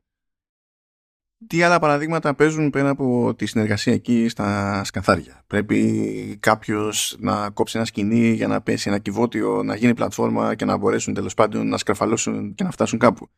Τι 1.47 1.63
άλλα 1.63 1.79
παραδείγματα 1.79 2.35
παίζουν 2.35 2.71
πέρα 2.71 2.89
από 2.89 3.35
τη 3.35 3.47
συνεργασία 3.47 3.93
εκεί 3.93 4.29
στα 4.29 4.81
σκαθάρια; 4.85 5.45
Πρέπει 5.47 6.37
κάποιος 6.41 7.17
να 7.19 7.51
κόψει 7.51 7.77
ένα 7.77 7.87
σκηνή 7.87 8.31
για 8.31 8.49
να 8.49 8.61
πέσει 8.61 8.89
ένα 8.89 8.99
κυβότιο, 8.99 9.63
να 9.63 9.75
γίνει 9.75 9.95
πλατφόρμα 9.95 10.55
και 10.55 10.65
να 10.65 10.77
μπορέσουν 10.77 11.15
τέλος 11.15 11.35
πάντων 11.35 11.69
να 11.69 11.77
σκραφαλώσουν 11.77 12.55
και 12.55 12.65
να 12.65 12.71
φτάσουν 12.71 12.99
κάπου. 12.99 13.29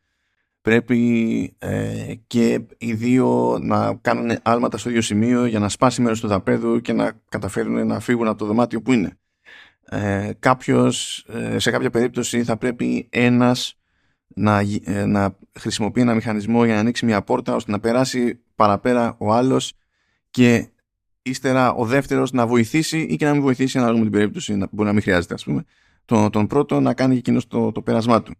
Πρέπει 0.61 1.55
ε, 1.59 2.13
και 2.27 2.61
οι 2.77 2.93
δύο 2.93 3.57
να 3.61 3.95
κάνουν 4.01 4.37
άλματα 4.43 4.77
στο 4.77 4.89
ίδιο 4.89 5.01
σημείο 5.01 5.45
για 5.45 5.59
να 5.59 5.69
σπάσει 5.69 6.01
μέρος 6.01 6.19
του 6.19 6.27
δαπέδου 6.27 6.81
και 6.81 6.93
να 6.93 7.11
καταφέρουν 7.29 7.87
να 7.87 7.99
φύγουν 7.99 8.27
από 8.27 8.37
το 8.37 8.45
δωμάτιο 8.45 8.81
που 8.81 8.91
είναι. 8.91 9.17
Ε, 9.85 10.31
κάποιος, 10.39 11.25
ε, 11.29 11.59
σε 11.59 11.71
κάποια 11.71 11.89
περίπτωση 11.89 12.43
θα 12.43 12.57
πρέπει 12.57 13.07
ένας 13.09 13.77
να, 14.35 14.63
ε, 14.83 15.05
να 15.05 15.37
χρησιμοποιεί 15.59 16.01
ένα 16.01 16.13
μηχανισμό 16.13 16.65
για 16.65 16.73
να 16.73 16.79
ανοίξει 16.79 17.05
μια 17.05 17.21
πόρτα 17.21 17.55
ώστε 17.55 17.71
να 17.71 17.79
περάσει 17.79 18.39
παραπέρα 18.55 19.15
ο 19.17 19.33
άλλος 19.33 19.73
και 20.29 20.67
ύστερα 21.21 21.73
ο 21.73 21.85
δεύτερος 21.85 22.31
να 22.31 22.47
βοηθήσει 22.47 22.99
ή 22.99 23.15
και 23.15 23.25
να 23.25 23.31
μην 23.31 23.41
βοηθήσει 23.41 23.77
ανάλογα 23.77 23.97
με 23.99 24.03
την 24.03 24.13
περίπτωση 24.13 24.55
να, 24.55 24.67
μπορεί 24.71 24.87
να 24.87 24.93
μην 24.93 25.01
χρειάζεται 25.01 25.33
ας 25.33 25.43
πούμε 25.43 25.63
τον, 26.05 26.29
τον 26.29 26.47
πρώτο 26.47 26.79
να 26.79 26.93
κάνει 26.93 27.17
εκείνο 27.17 27.41
το, 27.47 27.71
το 27.71 27.81
πέρασμά 27.81 28.21
του. 28.21 28.33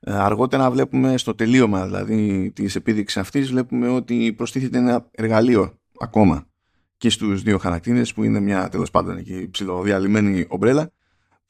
Ε, 0.00 0.12
αργότερα 0.12 0.70
βλέπουμε 0.70 1.16
στο 1.16 1.34
τελείωμα 1.34 1.84
δηλαδή 1.84 2.50
της 2.54 2.74
επίδειξης 2.74 3.20
αυτής 3.20 3.50
βλέπουμε 3.50 3.88
ότι 3.88 4.32
προστίθεται 4.36 4.78
ένα 4.78 5.08
εργαλείο 5.10 5.78
ακόμα 6.00 6.46
και 6.96 7.10
στους 7.10 7.42
δύο 7.42 7.58
χαρακτήρες 7.58 8.14
που 8.14 8.24
είναι 8.24 8.40
μια 8.40 8.68
τέλος 8.68 8.90
πάντων 8.90 9.16
εκεί 9.16 9.48
ψηλοδιαλυμένη 9.50 10.44
ομπρέλα 10.48 10.90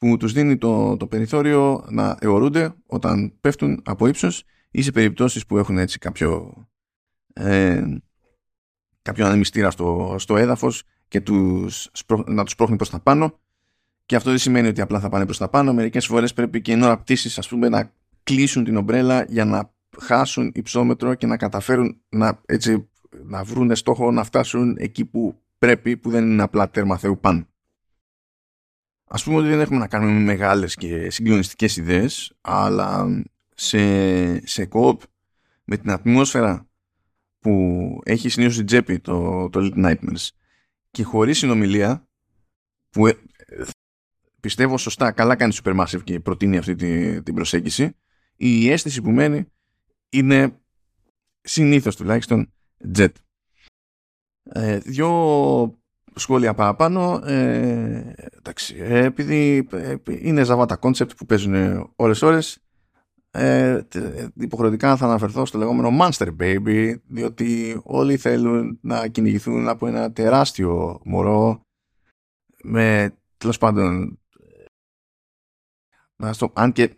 που 0.09 0.17
τους 0.17 0.33
δίνει 0.33 0.57
το, 0.57 0.97
το 0.97 1.07
περιθώριο 1.07 1.85
να 1.89 2.17
αιωρούνται 2.19 2.75
όταν 2.85 3.33
πέφτουν 3.41 3.81
από 3.85 4.07
ύψος 4.07 4.43
ή 4.71 4.81
σε 4.81 4.91
περιπτώσεις 4.91 5.45
που 5.45 5.57
έχουν 5.57 5.77
έτσι 5.77 5.99
κάποιο, 5.99 6.53
ε, 7.33 7.83
κάποιο 9.01 9.25
ανεμιστήρα 9.25 9.71
στο, 9.71 10.15
στο 10.19 10.37
έδαφος 10.37 10.83
και 11.07 11.21
τους, 11.21 11.91
να 12.25 12.43
τους 12.43 12.55
πρόχνει 12.55 12.75
προς 12.75 12.89
τα 12.89 12.99
πάνω 12.99 13.39
και 14.05 14.15
αυτό 14.15 14.29
δεν 14.29 14.39
σημαίνει 14.39 14.67
ότι 14.67 14.81
απλά 14.81 14.99
θα 14.99 15.09
πάνε 15.09 15.25
προς 15.25 15.37
τα 15.37 15.49
πάνω 15.49 15.73
μερικές 15.73 16.05
φορές 16.05 16.33
πρέπει 16.33 16.61
και 16.61 16.71
ενώ 16.71 16.91
απτήσεις 16.91 17.37
ας 17.37 17.47
πούμε 17.47 17.69
να 17.69 17.93
κλείσουν 18.23 18.63
την 18.63 18.77
ομπρέλα 18.77 19.25
για 19.27 19.45
να 19.45 19.73
χάσουν 19.99 20.51
υψόμετρο 20.55 21.13
και 21.13 21.27
να 21.27 21.37
καταφέρουν 21.37 22.01
να, 22.09 22.41
έτσι, 22.45 22.89
να 23.23 23.43
βρουν 23.43 23.75
στόχο 23.75 24.11
να 24.11 24.23
φτάσουν 24.23 24.75
εκεί 24.79 25.05
που 25.05 25.41
πρέπει 25.57 25.97
που 25.97 26.09
δεν 26.09 26.31
είναι 26.31 26.43
απλά 26.43 26.69
τέρμα 26.69 26.97
Θεού 26.97 27.19
πάνω. 27.19 27.47
Ας 29.05 29.23
πούμε 29.23 29.37
ότι 29.37 29.47
δεν 29.47 29.59
έχουμε 29.59 29.79
να 29.79 29.87
κάνουμε 29.87 30.11
με 30.11 30.19
μεγάλες 30.19 30.75
και 30.75 31.09
συγκλονιστικές 31.09 31.77
ιδέες, 31.77 32.33
αλλά 32.41 33.07
σε, 33.55 34.47
σε 34.47 34.67
με 35.63 35.77
την 35.77 35.91
ατμόσφαιρα 35.91 36.67
που 37.39 37.99
έχει 38.03 38.29
συνήθως 38.29 38.57
η 38.57 38.63
τσέπη 38.63 38.99
το, 38.99 39.49
το 39.49 39.59
Little 39.59 39.85
Nightmares 39.85 40.27
και 40.91 41.03
χωρίς 41.03 41.37
συνομιλία 41.37 42.07
που 42.89 43.07
ε, 43.07 43.17
πιστεύω 44.39 44.77
σωστά 44.77 45.11
καλά 45.11 45.35
κάνει 45.35 45.55
Supermassive 45.63 46.03
και 46.03 46.19
προτείνει 46.19 46.57
αυτή 46.57 46.75
την, 46.75 47.23
την 47.23 47.33
προσέγγιση 47.33 47.95
η 48.35 48.69
αίσθηση 48.69 49.01
που 49.01 49.11
μένει 49.11 49.45
είναι 50.09 50.59
συνήθως 51.41 51.95
τουλάχιστον 51.95 52.53
jet. 52.95 53.11
Ε, 54.43 54.77
δύο 54.77 55.82
σχόλια 56.15 56.53
παραπάνω. 56.53 57.21
Ε, 57.25 58.13
εντάξει, 58.37 58.75
ε, 58.79 59.03
επειδή 59.03 59.67
ε, 59.71 59.95
είναι 60.05 60.43
ζαβάτα 60.43 60.75
κόνσεπτ 60.75 61.11
που 61.17 61.25
παίζουν 61.25 61.91
ώρες 61.95 62.21
ώρες, 62.21 62.63
ε, 63.31 63.81
υποχρεωτικά 64.35 64.97
θα 64.97 65.05
αναφερθώ 65.05 65.45
στο 65.45 65.57
λεγόμενο 65.57 65.89
Monster 66.01 66.29
Baby, 66.39 66.95
διότι 67.07 67.81
όλοι 67.83 68.17
θέλουν 68.17 68.79
να 68.81 69.07
κυνηγηθούν 69.07 69.67
από 69.67 69.87
ένα 69.87 70.11
τεράστιο 70.11 71.01
μωρό 71.03 71.61
με 72.63 73.15
τέλος 73.37 73.57
πάντων 73.57 74.19
να 76.15 76.33
στο, 76.33 76.51
αν 76.53 76.71
και 76.71 76.95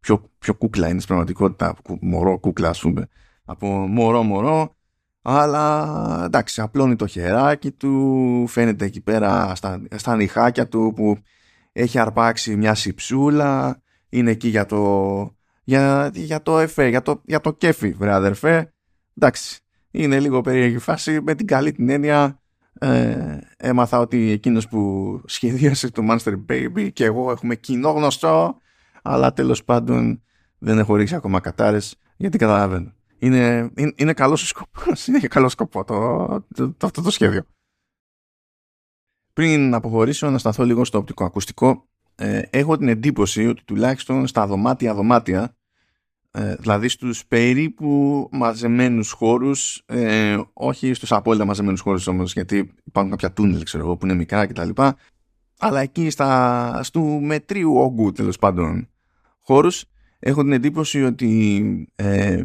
πιο, 0.00 0.30
πιο 0.38 0.54
κούκλα 0.54 0.88
είναι 0.88 1.00
στην 1.00 1.14
πραγματικότητα 1.14 1.76
μωρό 2.00 2.38
κούκλα 2.38 2.68
ας 2.68 2.80
πούμε 2.80 3.08
από 3.44 3.66
μωρό 3.68 4.22
μωρό 4.22 4.75
αλλά 5.28 6.22
εντάξει 6.24 6.60
απλώνει 6.60 6.96
το 6.96 7.06
χεράκι 7.06 7.70
του 7.70 8.44
φαίνεται 8.48 8.84
εκεί 8.84 9.00
πέρα 9.00 9.54
στα, 9.54 9.82
στα 9.96 10.16
νυχάκια 10.16 10.68
του 10.68 10.92
που 10.96 11.18
έχει 11.72 11.98
αρπάξει 11.98 12.56
μια 12.56 12.74
συψούλα 12.74 13.80
είναι 14.08 14.30
εκεί 14.30 14.48
για 14.48 14.66
το 14.66 15.34
για, 15.64 16.10
για 16.14 16.42
το 16.42 16.58
εφέ, 16.58 16.86
για 16.88 17.02
το, 17.02 17.22
για 17.24 17.40
το 17.40 17.52
κέφι 17.52 17.92
βρε 17.92 18.12
αδερφέ. 18.12 18.72
Εντάξει 19.16 19.60
είναι 19.90 20.20
λίγο 20.20 20.40
περίεργη 20.40 20.78
φάση 20.78 21.20
με 21.22 21.34
την 21.34 21.46
καλή 21.46 21.72
την 21.72 21.88
έννοια 21.88 22.40
ε, 22.78 23.38
έμαθα 23.56 23.98
ότι 23.98 24.30
εκείνος 24.30 24.68
που 24.68 25.20
σχεδίασε 25.24 25.90
το 25.90 26.02
Monster 26.10 26.34
Baby 26.48 26.92
και 26.92 27.04
εγώ 27.04 27.30
έχουμε 27.30 27.54
κοινό 27.54 27.90
γνωστό 27.90 28.58
αλλά 29.02 29.32
τέλος 29.32 29.64
πάντων 29.64 30.22
δεν 30.58 30.78
έχω 30.78 30.96
ρίξει 30.96 31.14
ακόμα 31.14 31.40
κατάρες 31.40 31.96
γιατί 32.16 32.38
καταλαβαίνω 32.38 32.95
είναι, 33.18 33.70
είναι, 33.76 33.92
είναι 33.96 34.12
καλό 34.12 34.36
σκοπό. 34.36 34.80
Είναι 35.08 35.18
και 35.18 35.28
καλό 35.28 35.48
σκοπό 35.48 35.84
το, 35.84 36.26
το, 36.54 36.72
το, 36.72 36.86
αυτό 36.86 37.02
το 37.02 37.10
σχέδιο. 37.10 37.46
Πριν 39.32 39.74
αποχωρήσω 39.74 40.30
να 40.30 40.38
σταθώ 40.38 40.64
λίγο 40.64 40.84
στο 40.84 40.98
οπτικό 40.98 41.24
ακουστικό, 41.24 41.88
ε, 42.14 42.42
έχω 42.50 42.76
την 42.76 42.88
εντύπωση 42.88 43.46
ότι 43.46 43.64
τουλάχιστον 43.64 44.26
στα 44.26 44.46
δωμάτια 44.46 44.94
δωμάτια 44.94 45.56
ε, 46.30 46.54
δηλαδή 46.54 46.88
στους 46.88 47.26
περίπου 47.26 48.28
μαζεμένους 48.32 49.10
χώρους 49.10 49.82
ε, 49.86 50.38
όχι 50.52 50.94
στους 50.94 51.12
απόλυτα 51.12 51.44
μαζεμένους 51.44 51.80
χώρους 51.80 52.06
όμως 52.06 52.32
γιατί 52.32 52.74
υπάρχουν 52.84 53.10
κάποια 53.10 53.32
τούνελ 53.32 53.62
ξέρω 53.62 53.84
εγώ 53.84 53.96
που 53.96 54.06
είναι 54.06 54.14
μικρά 54.14 54.46
κτλ 54.46 54.82
αλλά 55.58 55.80
εκεί 55.80 56.10
στα, 56.10 56.80
στου 56.82 57.02
μετρίου 57.02 57.76
όγκου 57.76 58.12
τέλος 58.12 58.38
πάντων 58.38 58.88
χώρους 59.40 59.84
έχω 60.18 60.42
την 60.42 60.52
εντύπωση 60.52 61.04
ότι 61.04 61.62
ε, 61.94 62.44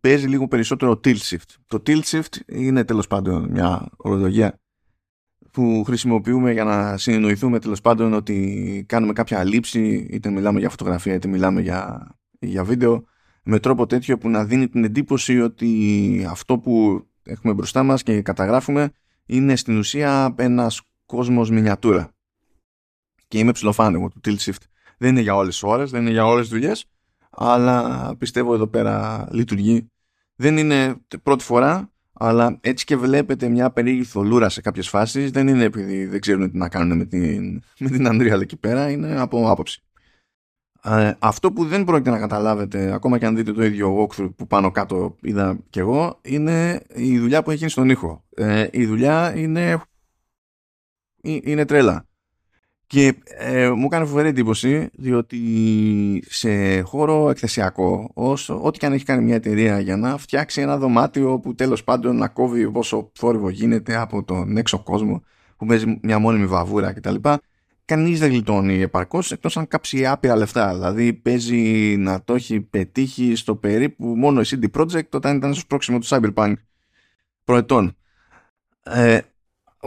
παίζει 0.00 0.26
λίγο 0.26 0.48
περισσότερο 0.48 1.00
tilt 1.04 1.18
shift. 1.18 1.54
Το 1.66 1.82
tilt 1.86 2.02
shift 2.02 2.36
είναι 2.46 2.84
τέλος 2.84 3.06
πάντων 3.06 3.48
μια 3.50 3.88
ορολογία 3.96 4.58
που 5.50 5.84
χρησιμοποιούμε 5.86 6.52
για 6.52 6.64
να 6.64 6.96
συνεννοηθούμε 6.96 7.58
τέλος 7.58 7.80
πάντων 7.80 8.12
ότι 8.12 8.84
κάνουμε 8.88 9.12
κάποια 9.12 9.44
λήψη 9.44 10.08
είτε 10.10 10.30
μιλάμε 10.30 10.58
για 10.58 10.68
φωτογραφία 10.68 11.14
είτε 11.14 11.28
μιλάμε 11.28 11.60
για, 11.60 12.08
για 12.38 12.64
βίντεο 12.64 13.04
με 13.42 13.58
τρόπο 13.58 13.86
τέτοιο 13.86 14.18
που 14.18 14.28
να 14.28 14.44
δίνει 14.44 14.68
την 14.68 14.84
εντύπωση 14.84 15.40
ότι 15.40 16.26
αυτό 16.30 16.58
που 16.58 17.04
έχουμε 17.22 17.52
μπροστά 17.52 17.82
μας 17.82 18.02
και 18.02 18.22
καταγράφουμε 18.22 18.92
είναι 19.26 19.56
στην 19.56 19.78
ουσία 19.78 20.34
ένας 20.38 20.82
κόσμος 21.06 21.50
μινιατούρα. 21.50 22.10
Και 23.28 23.38
είμαι 23.38 23.52
ψηλοφάν 23.52 23.94
εγώ 23.94 24.08
του 24.08 24.20
tilt 24.24 24.38
shift. 24.38 24.62
Δεν 24.98 25.10
είναι 25.10 25.20
για 25.20 25.34
όλες 25.34 25.52
τις 25.52 25.62
ώρες, 25.62 25.90
δεν 25.90 26.00
είναι 26.00 26.10
για 26.10 26.26
όλες 26.26 26.48
τις 26.48 26.58
δουλειές, 26.58 26.86
αλλά 27.36 28.10
πιστεύω 28.18 28.54
εδώ 28.54 28.66
πέρα 28.66 29.28
λειτουργεί. 29.30 29.88
Δεν 30.36 30.56
είναι 30.56 30.94
πρώτη 31.22 31.44
φορά, 31.44 31.92
αλλά 32.12 32.58
έτσι 32.60 32.84
και 32.84 32.96
βλέπετε 32.96 33.48
μια 33.48 33.70
περίεργη 33.70 34.04
θολούρα 34.04 34.48
σε 34.48 34.60
κάποιες 34.60 34.88
φάσεις, 34.88 35.30
δεν 35.30 35.48
είναι 35.48 35.64
επειδή 35.64 36.06
δεν 36.06 36.20
ξέρουν 36.20 36.50
τι 36.50 36.56
να 36.56 36.68
κάνουν 36.68 36.96
με 36.96 37.04
την, 37.04 37.62
με 37.78 37.88
την 37.88 38.06
Unreal 38.06 38.40
εκεί 38.40 38.56
πέρα, 38.56 38.90
είναι 38.90 39.20
από 39.20 39.50
άποψη. 39.50 39.82
Ε, 40.86 41.12
αυτό 41.18 41.52
που 41.52 41.64
δεν 41.64 41.84
πρόκειται 41.84 42.10
να 42.10 42.18
καταλάβετε, 42.18 42.92
ακόμα 42.92 43.18
και 43.18 43.26
αν 43.26 43.36
δείτε 43.36 43.52
το 43.52 43.64
ίδιο 43.64 43.96
walkthrough 43.96 44.34
που 44.36 44.46
πάνω 44.46 44.70
κάτω 44.70 45.16
είδα 45.20 45.58
κι 45.70 45.78
εγώ, 45.78 46.20
είναι 46.22 46.82
η 46.94 47.18
δουλειά 47.18 47.42
που 47.42 47.50
έχει 47.50 47.58
γίνει 47.58 47.70
στον 47.70 47.90
ήχο. 47.90 48.24
Ε, 48.30 48.68
η 48.70 48.86
δουλειά 48.86 49.36
είναι, 49.36 49.82
είναι 51.22 51.64
τρέλα. 51.64 52.06
Και 52.86 53.14
ε, 53.38 53.70
μου 53.70 53.84
έκανε 53.84 54.04
φοβερή 54.04 54.28
εντύπωση 54.28 54.88
διότι 54.92 55.38
σε 56.26 56.80
χώρο 56.80 57.30
εκθεσιακό, 57.30 58.10
όσο, 58.14 58.60
ό,τι 58.62 58.78
και 58.78 58.86
αν 58.86 58.92
έχει 58.92 59.04
κάνει 59.04 59.24
μια 59.24 59.34
εταιρεία 59.34 59.80
για 59.80 59.96
να 59.96 60.16
φτιάξει 60.16 60.60
ένα 60.60 60.78
δωμάτιο 60.78 61.38
που 61.38 61.54
τέλος 61.54 61.84
πάντων 61.84 62.16
να 62.16 62.28
κόβει 62.28 62.70
όσο 62.72 63.10
θόρυβο 63.14 63.48
γίνεται 63.48 63.96
από 63.96 64.24
τον 64.24 64.56
έξω 64.56 64.78
κόσμο 64.78 65.22
που 65.56 65.66
παίζει 65.66 65.98
μια 66.02 66.18
μόνιμη 66.18 66.46
βαβούρα 66.46 66.92
κτλ. 66.92 67.14
Κανείς 67.84 68.18
δεν 68.18 68.30
γλιτώνει 68.30 68.80
επαρκώς 68.80 69.32
εκτός 69.32 69.56
αν 69.56 69.68
κάψει 69.68 70.06
άπειρα 70.06 70.36
λεφτά. 70.36 70.72
Δηλαδή 70.74 71.12
παίζει 71.12 71.96
να 71.98 72.22
το 72.24 72.34
έχει 72.34 72.60
πετύχει 72.60 73.34
στο 73.34 73.56
περίπου 73.56 74.06
μόνο 74.06 74.40
η 74.40 74.44
CD 74.48 74.80
Projekt 74.80 75.08
όταν 75.10 75.36
ήταν 75.36 75.54
στο 75.54 75.64
πρόξιμο 75.68 75.98
του 75.98 76.06
Cyberpunk 76.06 76.54
προετών. 77.44 77.96
Ε, 78.82 79.18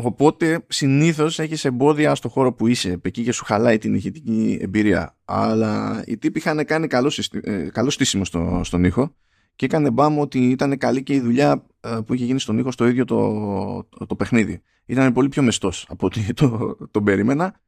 Οπότε 0.04 0.66
συνήθως 0.68 1.39
έχεις 1.39 1.66
εμπόδια 1.66 2.16
στο 2.16 2.30
χώρο 2.30 2.54
που 2.54 2.68
είσαι, 2.68 3.00
εκεί 3.01 3.24
και 3.24 3.32
σου 3.32 3.46
χαλάει 3.46 3.77
την 3.77 3.94
ηχητική 3.94 4.58
εμπειρία. 4.62 5.18
Αλλά 5.25 6.04
οι 6.06 6.18
τύποι 6.18 6.39
είχαν 6.39 6.66
κάνει 6.66 6.88
καλό, 6.88 7.20
ε, 7.42 7.70
καλό 7.70 7.89
στήσιμο 7.89 8.25
στο, 8.25 8.62
στον 8.63 8.84
ήχο 8.84 9.16
και 9.56 9.66
έκανε 9.66 9.92
μπάμ 9.92 10.20
ότι 10.20 10.50
ήταν 10.50 10.77
καλή 10.77 11.04
και 11.04 11.13
η 11.13 11.20
δουλειά 11.20 11.66
ε, 11.80 11.98
που 12.06 12.13
είχε 12.13 12.25
γίνει 12.25 12.39
στον 12.39 12.58
ήχο 12.58 12.72
στο 12.72 12.88
ίδιο 12.88 13.06
το, 13.06 13.84
το, 13.84 14.06
το 14.06 14.16
παιχνίδι. 14.16 14.62
Ήταν 14.86 15.13
πολύ 15.13 15.30
πιο 15.30 15.42
μεστός 15.42 15.86
από 15.89 16.06
ότι 16.06 16.34
το, 16.39 16.77
τον 16.92 17.04
περίμενα 17.04 17.60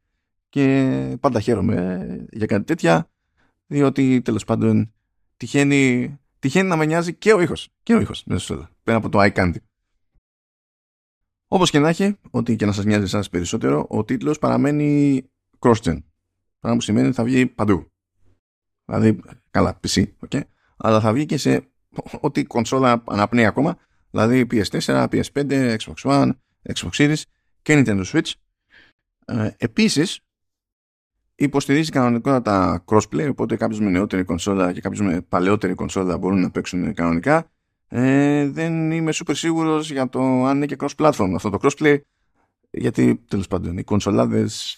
και 0.48 1.16
πάντα 1.20 1.40
χαίρομαι 1.40 2.06
για 2.30 2.46
κάτι 2.46 2.64
τέτοια, 2.64 3.10
διότι 3.66 4.20
τέλος 4.20 4.44
πάντων 4.44 4.92
τυχαίνει, 5.36 6.18
τυχαίνει 6.38 6.68
να 6.68 6.76
με 6.76 6.84
νοιάζει 6.84 7.14
και 7.14 7.32
ο 7.32 7.40
ήχος. 7.40 7.68
Και 7.82 7.94
ο 7.94 8.00
ήχος 8.00 8.24
πέρα 8.82 8.96
από 8.96 9.08
το 9.08 9.18
iCandy. 9.22 9.56
Όπως 11.52 11.70
και 11.70 11.78
να 11.78 11.88
έχει, 11.88 12.16
ό,τι 12.30 12.56
και 12.56 12.66
να 12.66 12.72
σας 12.72 12.84
νοιάζει 12.84 13.04
εσάς 13.04 13.28
περισσότερο, 13.28 13.86
ο 13.88 14.04
τίτλος 14.04 14.38
παραμένει 14.38 15.22
cross-gen. 15.58 15.98
Πράγμα 16.58 16.78
που 16.78 16.80
σημαίνει 16.80 17.06
ότι 17.06 17.16
θα 17.16 17.24
βγει 17.24 17.46
παντού. 17.46 17.92
Δηλαδή, 18.84 19.20
καλά, 19.50 19.80
PC, 19.86 20.04
okay, 20.28 20.40
αλλά 20.76 21.00
θα 21.00 21.12
βγει 21.12 21.26
και 21.26 21.36
σε 21.36 21.70
ό,τι 22.20 22.44
κονσόλα 22.44 23.02
αναπνέει 23.06 23.44
ακόμα, 23.44 23.78
δηλαδή 24.10 24.46
PS4, 24.50 25.06
PS5, 25.10 25.76
Xbox 25.76 25.94
One, 26.02 26.30
Xbox 26.74 26.90
Series 26.92 27.22
και 27.62 27.82
Nintendo 27.86 28.04
Switch. 28.04 28.32
Ε, 29.24 29.50
επίσης, 29.56 30.20
υποστηρίζει 31.34 31.90
κανονικότατα 31.90 32.84
crossplay, 32.86 33.28
οπότε 33.30 33.56
κάποιος 33.56 33.80
με 33.80 33.90
νεότερη 33.90 34.24
κονσόλα 34.24 34.72
και 34.72 34.80
κάποιος 34.80 35.00
με 35.00 35.20
παλαιότερη 35.20 35.74
κονσόλα 35.74 36.18
μπορούν 36.18 36.40
να 36.40 36.50
παίξουν 36.50 36.94
κανονικά 36.94 37.50
ε, 37.92 38.48
δεν 38.48 38.90
είμαι 38.90 39.12
super 39.14 39.32
σίγουρος 39.34 39.90
για 39.90 40.08
το 40.08 40.20
αν 40.44 40.56
είναι 40.56 40.66
και 40.66 40.76
cross-platform 40.80 41.32
αυτό 41.34 41.50
το 41.50 41.58
crossplay 41.62 41.98
γιατί 42.70 43.24
τέλος 43.28 43.46
πάντων 43.46 43.78
οι 43.78 43.84
κονσολάδες 43.84 44.76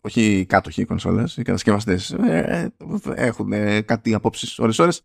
όχι 0.00 0.38
οι 0.38 0.46
κάτοχοι 0.46 0.80
οι 0.80 0.84
κονσόλες 0.84 1.36
οι 1.36 1.42
κατασκευαστές 1.42 2.10
ε, 2.10 2.72
έχουν 3.14 3.50
κάτι 3.84 4.14
απόψεις 4.14 4.58
ώρες 4.58 4.78
ώρες 4.78 5.02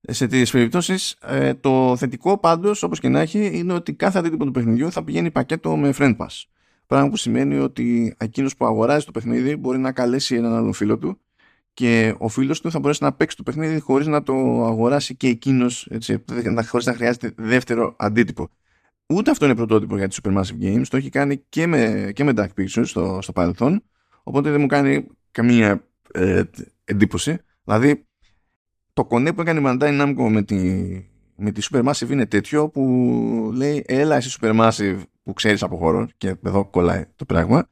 σε 0.00 0.26
τέτοιες 0.26 0.50
περιπτώσεις 0.50 1.16
ε, 1.20 1.54
το 1.54 1.96
θετικό 1.96 2.38
πάντως 2.38 2.82
όπως 2.82 3.00
και 3.00 3.08
να 3.08 3.20
έχει 3.20 3.58
είναι 3.58 3.72
ότι 3.72 3.94
κάθε 3.94 4.18
αντίτυπο 4.18 4.44
του 4.44 4.50
παιχνιδιού 4.50 4.92
θα 4.92 5.04
πηγαίνει 5.04 5.30
πακέτο 5.30 5.76
με 5.76 5.94
friend 5.98 6.16
pass. 6.16 6.44
Πράγμα 6.86 7.08
που 7.08 7.16
σημαίνει 7.16 7.58
ότι 7.58 8.14
εκείνος 8.18 8.56
που 8.56 8.64
αγοράζει 8.64 9.04
το 9.04 9.10
παιχνίδι 9.10 9.56
μπορεί 9.56 9.78
να 9.78 9.92
καλέσει 9.92 10.34
έναν 10.34 10.54
άλλον 10.54 10.72
φίλο 10.72 10.98
του 10.98 11.20
και 11.74 12.14
ο 12.18 12.28
φίλος 12.28 12.60
του 12.60 12.70
θα 12.70 12.78
μπορέσει 12.78 13.02
να 13.02 13.12
παίξει 13.12 13.36
το 13.36 13.42
παιχνίδι 13.42 13.80
χωρίς 13.80 14.06
να 14.06 14.22
το 14.22 14.32
αγοράσει 14.64 15.16
και 15.16 15.28
εκείνος 15.28 15.86
έτσι, 15.90 16.24
χωρίς 16.66 16.86
να 16.86 16.94
χρειάζεται 16.94 17.32
δεύτερο 17.36 17.94
αντίτυπο. 17.98 18.48
Ούτε 19.06 19.30
αυτό 19.30 19.44
είναι 19.44 19.54
πρωτότυπο 19.54 19.96
για 19.96 20.08
τις 20.08 20.20
Supermassive 20.22 20.62
Games, 20.62 20.84
το 20.88 20.96
έχει 20.96 21.08
κάνει 21.08 21.42
και 21.48 21.66
με, 21.66 22.10
και 22.14 22.24
με 22.24 22.32
Dark 22.36 22.48
Pictures 22.56 22.82
στο, 22.84 23.18
στο 23.22 23.32
παρελθόν, 23.32 23.82
οπότε 24.22 24.50
δεν 24.50 24.60
μου 24.60 24.66
κάνει 24.66 25.06
καμία 25.30 25.88
ε, 26.12 26.42
εντύπωση. 26.84 27.38
Δηλαδή, 27.64 28.06
το 28.92 29.04
κονέ 29.04 29.32
που 29.32 29.40
έκανε 29.40 29.60
η 29.60 29.62
Bandai 29.66 30.00
Namco 30.00 30.28
με 30.30 30.42
τη, 30.42 30.56
με 31.36 31.50
τη 31.50 31.66
Supermassive 31.70 32.10
είναι 32.10 32.26
τέτοιο 32.26 32.68
που 32.68 33.52
λέει 33.54 33.84
έλα 33.86 34.16
εσύ 34.16 34.38
Supermassive 34.40 35.02
που 35.22 35.32
ξέρεις 35.32 35.62
από 35.62 35.76
χώρο 35.76 36.08
και 36.16 36.36
εδώ 36.42 36.64
κολλάει 36.64 37.04
το 37.16 37.24
πράγμα 37.24 37.68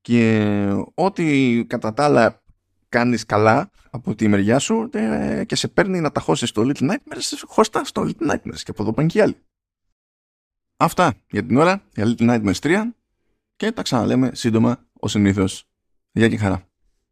και 0.00 0.72
ό,τι 0.94 1.64
κατά 1.66 1.94
τα 1.94 2.04
άλλα 2.04 2.42
κάνεις 2.90 3.26
καλά 3.26 3.70
από 3.90 4.14
τη 4.14 4.28
μεριά 4.28 4.58
σου 4.58 4.88
ε, 4.92 5.44
και 5.44 5.54
σε 5.54 5.68
παίρνει 5.68 6.00
να 6.00 6.12
τα 6.12 6.20
χώσεις 6.20 6.48
στο 6.48 6.62
Little 6.66 6.90
Nightmares, 6.90 7.42
χώστα 7.46 7.84
στο 7.84 8.02
Little 8.02 8.30
Nightmares 8.30 8.58
και 8.62 8.70
από 8.70 8.82
εδώ 8.82 8.92
πάνε 8.92 9.08
και 9.08 9.22
άλλοι. 9.22 9.36
Αυτά 10.76 11.14
για 11.30 11.46
την 11.46 11.56
ώρα, 11.56 11.82
για 11.94 12.04
Little 12.06 12.28
Nightmares 12.30 12.58
3 12.60 12.82
και 13.56 13.72
τα 13.72 13.82
ξαναλέμε 13.82 14.30
σύντομα 14.34 14.86
ως 14.92 15.10
συνήθως. 15.10 15.64
Γεια 16.12 16.28
και 16.28 16.36
χαρά. 16.36 16.69